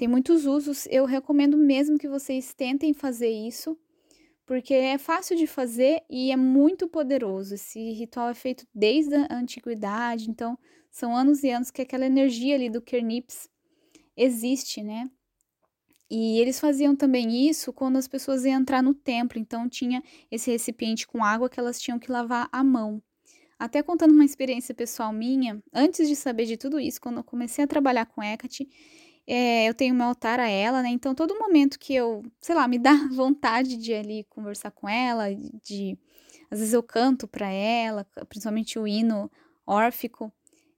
Tem 0.01 0.07
muitos 0.07 0.47
usos, 0.47 0.87
eu 0.89 1.05
recomendo 1.05 1.55
mesmo 1.55 1.95
que 1.95 2.09
vocês 2.09 2.55
tentem 2.55 2.91
fazer 2.91 3.29
isso 3.29 3.77
porque 4.47 4.73
é 4.73 4.97
fácil 4.97 5.37
de 5.37 5.45
fazer 5.45 6.01
e 6.09 6.31
é 6.31 6.35
muito 6.35 6.87
poderoso. 6.87 7.53
Esse 7.53 7.91
ritual 7.91 8.29
é 8.29 8.33
feito 8.33 8.65
desde 8.73 9.13
a 9.13 9.27
antiguidade, 9.29 10.27
então 10.27 10.57
são 10.89 11.15
anos 11.15 11.43
e 11.43 11.51
anos 11.51 11.69
que 11.69 11.83
aquela 11.83 12.03
energia 12.03 12.55
ali 12.55 12.67
do 12.67 12.81
Kernips 12.81 13.47
existe, 14.17 14.81
né? 14.81 15.07
E 16.09 16.39
eles 16.39 16.59
faziam 16.59 16.95
também 16.95 17.47
isso 17.47 17.71
quando 17.71 17.97
as 17.97 18.07
pessoas 18.07 18.43
iam 18.43 18.59
entrar 18.59 18.81
no 18.81 18.95
templo, 18.95 19.37
então 19.37 19.69
tinha 19.69 20.01
esse 20.31 20.49
recipiente 20.49 21.05
com 21.05 21.23
água 21.23 21.47
que 21.47 21.59
elas 21.59 21.79
tinham 21.79 21.99
que 21.99 22.11
lavar 22.11 22.49
a 22.51 22.63
mão. 22.63 23.03
Até 23.59 23.83
contando 23.83 24.15
uma 24.15 24.25
experiência 24.25 24.73
pessoal 24.73 25.13
minha, 25.13 25.61
antes 25.71 26.09
de 26.09 26.15
saber 26.15 26.45
de 26.45 26.57
tudo 26.57 26.79
isso, 26.79 26.99
quando 26.99 27.17
eu 27.17 27.23
comecei 27.23 27.63
a 27.63 27.67
trabalhar 27.67 28.07
com 28.07 28.23
Hecate, 28.23 28.67
é, 29.27 29.67
eu 29.69 29.73
tenho 29.73 29.95
meu 29.95 30.07
altar 30.07 30.39
a 30.39 30.47
ela, 30.49 30.81
né? 30.81 30.89
Então, 30.89 31.15
todo 31.15 31.37
momento 31.37 31.79
que 31.79 31.93
eu, 31.95 32.23
sei 32.41 32.55
lá, 32.55 32.67
me 32.67 32.79
dá 32.79 32.91
vontade 33.13 33.77
de 33.77 33.93
ali 33.93 34.25
conversar 34.29 34.71
com 34.71 34.87
ela, 34.89 35.27
de. 35.63 35.97
Às 36.49 36.59
vezes 36.59 36.73
eu 36.73 36.83
canto 36.83 37.27
para 37.27 37.49
ela, 37.49 38.05
principalmente 38.27 38.77
o 38.77 38.87
hino 38.87 39.31
órfico. 39.65 40.31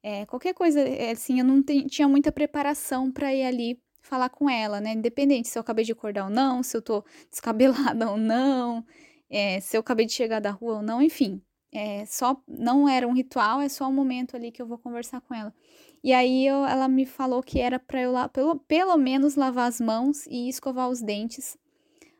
É, 0.03 0.25
qualquer 0.25 0.53
coisa, 0.53 0.79
é, 0.81 1.11
assim, 1.11 1.39
eu 1.39 1.45
não 1.45 1.63
tinha 1.63 2.07
muita 2.07 2.31
preparação 2.31 3.11
para 3.11 3.33
ir 3.33 3.43
ali 3.43 3.81
falar 4.01 4.29
com 4.29 4.49
ela, 4.49 4.79
né? 4.81 4.93
Independente 4.93 5.47
se 5.47 5.57
eu 5.57 5.61
acabei 5.61 5.85
de 5.85 5.93
acordar 5.93 6.25
ou 6.25 6.29
não, 6.29 6.61
se 6.61 6.75
eu 6.77 6.81
tô 6.81 7.03
descabelada 7.31 8.11
ou 8.11 8.17
não, 8.17 8.85
é, 9.29 9.59
se 9.61 9.77
eu 9.77 9.81
acabei 9.81 10.05
de 10.05 10.13
chegar 10.13 10.39
da 10.39 10.51
rua 10.51 10.75
ou 10.75 10.81
não, 10.83 11.01
enfim. 11.01 11.41
É, 11.71 12.05
só 12.05 12.39
não 12.47 12.87
era 12.87 13.07
um 13.07 13.13
ritual, 13.13 13.59
é 13.59 13.67
só 13.67 13.87
um 13.87 13.93
momento 13.93 14.35
ali 14.35 14.51
que 14.51 14.61
eu 14.61 14.67
vou 14.67 14.77
conversar 14.77 15.21
com 15.21 15.33
ela. 15.33 15.51
E 16.03 16.11
aí 16.13 16.45
eu, 16.45 16.65
ela 16.65 16.87
me 16.87 17.05
falou 17.05 17.41
que 17.41 17.59
era 17.59 17.79
para 17.79 18.01
eu 18.01 18.11
lá, 18.11 18.27
pelo, 18.27 18.59
pelo 18.59 18.97
menos 18.97 19.35
lavar 19.35 19.67
as 19.69 19.79
mãos 19.79 20.25
e 20.27 20.49
escovar 20.49 20.89
os 20.89 21.01
dentes 21.01 21.57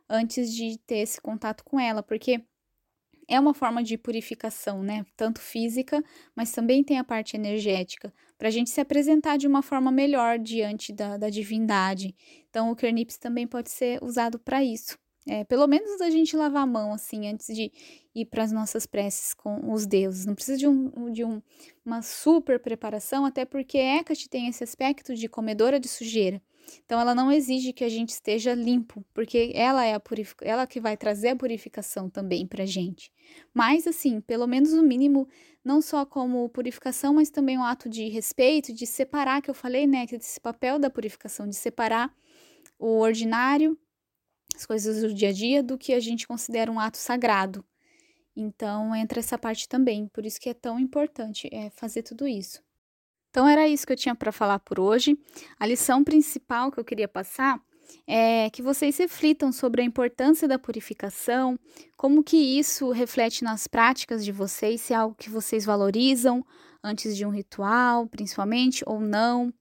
antes 0.09 0.53
de 0.53 0.77
ter 0.79 0.97
esse 0.99 1.19
contato 1.21 1.63
com 1.63 1.79
ela, 1.79 2.01
porque 2.03 2.41
é 3.27 3.39
uma 3.39 3.53
forma 3.53 3.83
de 3.83 3.97
purificação, 3.97 4.83
né? 4.83 5.05
Tanto 5.17 5.41
física, 5.41 6.03
mas 6.35 6.51
também 6.51 6.83
tem 6.83 6.97
a 6.99 7.03
parte 7.03 7.35
energética, 7.35 8.13
para 8.37 8.47
a 8.47 8.51
gente 8.51 8.69
se 8.69 8.81
apresentar 8.81 9.37
de 9.37 9.47
uma 9.47 9.61
forma 9.61 9.91
melhor 9.91 10.39
diante 10.39 10.93
da, 10.93 11.17
da 11.17 11.29
divindade. 11.29 12.15
Então, 12.49 12.71
o 12.71 12.75
Kernips 12.75 13.17
também 13.17 13.47
pode 13.47 13.69
ser 13.69 14.03
usado 14.03 14.39
para 14.39 14.63
isso. 14.63 14.97
É, 15.25 15.43
pelo 15.45 15.67
menos 15.67 16.01
a 16.01 16.09
gente 16.09 16.35
lavar 16.35 16.63
a 16.63 16.67
mão, 16.67 16.93
assim, 16.93 17.27
antes 17.27 17.55
de 17.55 17.71
ir 18.13 18.25
para 18.25 18.43
as 18.43 18.51
nossas 18.51 18.85
preces 18.85 19.33
com 19.33 19.71
os 19.71 19.85
deuses. 19.85 20.25
Não 20.25 20.35
precisa 20.35 20.57
de, 20.57 20.67
um, 20.67 21.11
de 21.11 21.23
um, 21.23 21.41
uma 21.85 22.01
super 22.01 22.59
preparação, 22.59 23.25
até 23.25 23.45
porque 23.45 23.77
Hecate 23.77 24.29
tem 24.29 24.47
esse 24.47 24.63
aspecto 24.63 25.15
de 25.15 25.29
comedora 25.29 25.79
de 25.79 25.87
sujeira. 25.87 26.41
Então, 26.85 26.99
ela 26.99 27.13
não 27.13 27.31
exige 27.31 27.73
que 27.73 27.83
a 27.83 27.89
gente 27.89 28.09
esteja 28.09 28.53
limpo, 28.53 29.03
porque 29.13 29.51
ela 29.53 29.85
é 29.85 29.93
a 29.93 29.99
purific... 29.99 30.37
ela 30.41 30.65
que 30.65 30.79
vai 30.79 30.95
trazer 30.95 31.29
a 31.29 31.35
purificação 31.35 32.09
também 32.09 32.47
para 32.47 32.63
a 32.63 32.65
gente. 32.65 33.11
Mas, 33.53 33.85
assim, 33.87 34.21
pelo 34.21 34.47
menos 34.47 34.73
o 34.73 34.81
mínimo, 34.81 35.27
não 35.63 35.81
só 35.81 36.05
como 36.05 36.47
purificação, 36.49 37.13
mas 37.13 37.29
também 37.29 37.57
um 37.57 37.63
ato 37.63 37.89
de 37.89 38.07
respeito, 38.09 38.73
de 38.73 38.85
separar, 38.85 39.41
que 39.41 39.49
eu 39.49 39.53
falei, 39.53 39.85
né, 39.85 40.05
que 40.07 40.15
esse 40.15 40.39
papel 40.39 40.79
da 40.79 40.89
purificação, 40.89 41.47
de 41.47 41.55
separar 41.55 42.13
o 42.79 42.99
ordinário 42.99 43.77
as 44.55 44.65
coisas 44.65 45.01
do 45.01 45.13
dia 45.13 45.29
a 45.29 45.33
dia 45.33 45.63
do 45.63 45.77
que 45.77 45.93
a 45.93 45.99
gente 45.99 46.27
considera 46.27 46.71
um 46.71 46.79
ato 46.79 46.97
sagrado. 46.97 47.65
Então 48.35 48.95
entra 48.95 49.19
essa 49.19 49.37
parte 49.37 49.67
também, 49.67 50.07
por 50.07 50.25
isso 50.25 50.39
que 50.39 50.49
é 50.49 50.53
tão 50.53 50.79
importante 50.79 51.47
é, 51.51 51.69
fazer 51.69 52.03
tudo 52.03 52.27
isso. 52.27 52.61
Então 53.29 53.47
era 53.47 53.67
isso 53.67 53.85
que 53.85 53.93
eu 53.93 53.97
tinha 53.97 54.15
para 54.15 54.31
falar 54.31 54.59
por 54.59 54.79
hoje. 54.79 55.17
A 55.59 55.65
lição 55.65 56.03
principal 56.03 56.71
que 56.71 56.79
eu 56.79 56.85
queria 56.85 57.07
passar 57.07 57.59
é 58.07 58.49
que 58.49 58.61
vocês 58.61 58.97
reflitam 58.97 59.51
sobre 59.51 59.81
a 59.81 59.85
importância 59.85 60.47
da 60.47 60.59
purificação, 60.59 61.59
como 61.97 62.23
que 62.23 62.37
isso 62.37 62.91
reflete 62.91 63.43
nas 63.43 63.67
práticas 63.67 64.23
de 64.23 64.31
vocês, 64.31 64.81
se 64.81 64.93
é 64.93 64.95
algo 64.95 65.15
que 65.15 65.29
vocês 65.29 65.65
valorizam 65.65 66.45
antes 66.83 67.15
de 67.15 67.25
um 67.25 67.29
ritual, 67.29 68.07
principalmente 68.07 68.83
ou 68.85 68.99
não. 68.99 69.53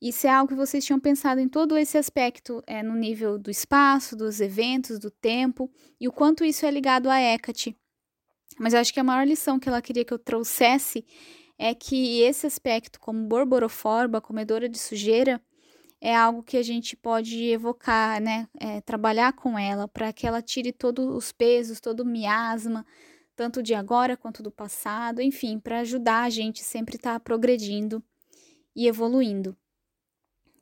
Isso 0.00 0.26
é 0.26 0.30
algo 0.30 0.48
que 0.48 0.54
vocês 0.54 0.84
tinham 0.84 1.00
pensado 1.00 1.40
em 1.40 1.48
todo 1.48 1.76
esse 1.76 1.98
aspecto, 1.98 2.62
é, 2.66 2.82
no 2.82 2.94
nível 2.94 3.36
do 3.36 3.50
espaço, 3.50 4.14
dos 4.14 4.40
eventos, 4.40 4.98
do 4.98 5.10
tempo, 5.10 5.70
e 6.00 6.06
o 6.06 6.12
quanto 6.12 6.44
isso 6.44 6.64
é 6.64 6.70
ligado 6.70 7.10
a 7.10 7.20
Hecate. 7.20 7.76
Mas 8.58 8.74
eu 8.74 8.80
acho 8.80 8.94
que 8.94 9.00
a 9.00 9.04
maior 9.04 9.26
lição 9.26 9.58
que 9.58 9.68
ela 9.68 9.82
queria 9.82 10.04
que 10.04 10.12
eu 10.12 10.18
trouxesse 10.18 11.04
é 11.58 11.74
que 11.74 12.20
esse 12.22 12.46
aspecto, 12.46 13.00
como 13.00 13.26
borboroforba, 13.26 14.20
comedora 14.20 14.68
de 14.68 14.78
sujeira, 14.78 15.42
é 16.00 16.14
algo 16.14 16.44
que 16.44 16.56
a 16.56 16.62
gente 16.62 16.96
pode 16.96 17.44
evocar, 17.46 18.20
né? 18.20 18.48
É, 18.58 18.80
trabalhar 18.80 19.32
com 19.32 19.58
ela 19.58 19.88
para 19.88 20.12
que 20.12 20.26
ela 20.26 20.40
tire 20.40 20.72
todos 20.72 21.04
os 21.06 21.32
pesos, 21.32 21.80
todo 21.80 22.00
o 22.00 22.06
miasma, 22.06 22.86
tanto 23.34 23.62
de 23.62 23.74
agora 23.74 24.16
quanto 24.16 24.42
do 24.42 24.50
passado, 24.50 25.20
enfim, 25.20 25.58
para 25.58 25.80
ajudar 25.80 26.22
a 26.22 26.30
gente 26.30 26.62
sempre 26.62 26.96
estar 26.96 27.14
tá 27.14 27.20
progredindo 27.20 28.02
e 28.76 28.86
evoluindo. 28.86 29.56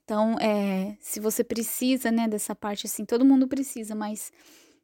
Então, 0.07 0.37
é, 0.39 0.97
se 1.01 1.19
você 1.19 1.43
precisa, 1.43 2.13
né, 2.13 2.29
dessa 2.29 2.55
parte 2.55 2.87
assim, 2.87 3.05
todo 3.05 3.25
mundo 3.25 3.49
precisa, 3.49 3.93
mas 3.93 4.31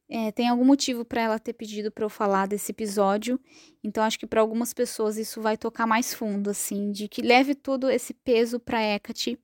é, 0.08 0.32
tem 0.32 0.48
algum 0.48 0.64
motivo 0.64 1.04
para 1.04 1.22
ela 1.22 1.38
ter 1.38 1.52
pedido 1.52 1.92
para 1.92 2.04
eu 2.04 2.08
falar 2.08 2.48
desse 2.48 2.72
episódio. 2.72 3.38
Então, 3.84 4.02
acho 4.02 4.18
que 4.18 4.26
para 4.26 4.40
algumas 4.40 4.74
pessoas 4.74 5.16
isso 5.16 5.40
vai 5.40 5.56
tocar 5.56 5.86
mais 5.86 6.12
fundo, 6.12 6.50
assim, 6.50 6.90
de 6.90 7.06
que 7.06 7.22
leve 7.22 7.54
todo 7.54 7.88
esse 7.88 8.12
peso 8.12 8.58
para 8.58 8.82
Hecate. 8.82 9.38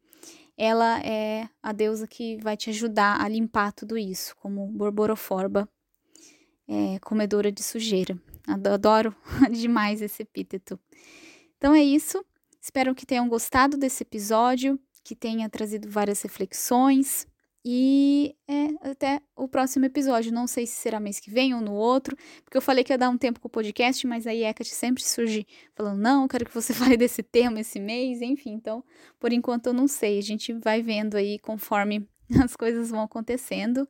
Ela 0.57 0.99
é 1.05 1.49
a 1.63 1.71
deusa 1.71 2.09
que 2.09 2.39
vai 2.43 2.57
te 2.57 2.71
ajudar 2.71 3.21
a 3.21 3.29
limpar 3.29 3.71
tudo 3.73 3.97
isso, 3.97 4.35
como 4.35 4.67
Borboroforba, 4.67 5.69
é, 6.67 6.99
comedora 6.99 7.53
de 7.53 7.63
sujeira. 7.63 8.21
Adoro 8.49 9.15
demais 9.53 10.03
esse 10.03 10.23
epíteto. 10.23 10.77
Então 11.57 11.73
é 11.73 11.85
isso. 11.85 12.25
Espero 12.61 12.97
que 12.97 13.07
tenham 13.07 13.29
gostado 13.29 13.77
desse 13.77 14.03
episódio 14.03 14.77
que 15.05 15.15
tenha 15.15 15.49
trazido 15.49 15.89
várias 15.91 16.23
reflexões. 16.23 17.27
E 17.65 18.35
é, 18.49 18.91
até 18.91 19.21
o 19.37 19.49
próximo 19.49 19.85
episódio. 19.85 20.33
Não 20.33 20.47
sei 20.47 20.67
se 20.67 20.75
será 20.75 20.99
mês 21.01 21.21
que 21.21 21.31
vem 21.31 21.55
ou 21.55 21.61
no 21.61 21.73
outro, 21.75 22.17
porque 22.45 22.57
eu 22.57 22.63
falei 22.63 22.85
que 22.85 22.93
ia 22.93 22.99
dar 22.99 23.11
um 23.11 23.19
tempo 23.19 23.41
com 23.41 23.49
o 23.49 23.51
podcast, 23.51 24.07
mas 24.07 24.27
aí 24.27 24.45
Hecate 24.45 24.75
sempre 24.75 25.03
surge 25.03 25.47
falando: 25.75 26.01
não, 26.01 26.29
quero 26.29 26.45
que 26.45 26.55
você 26.55 26.73
fale 26.75 26.97
desse 26.97 27.23
tema 27.23 27.61
esse 27.61 27.79
mês, 27.79 28.23
enfim. 28.23 28.53
Então, 28.53 28.85
por 29.19 29.33
enquanto 29.33 29.67
eu 29.67 29.73
não 29.73 29.89
sei. 29.89 30.19
A 30.19 30.23
gente 30.23 30.53
vai 30.53 30.83
vendo 30.83 31.17
aí 31.17 31.39
conforme 31.39 32.09
as 32.43 32.57
coisas 32.57 32.91
vão 32.91 33.03
acontecendo. 33.03 33.89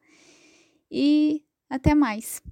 E 0.90 1.44
até 1.68 1.94
mais. 1.94 2.42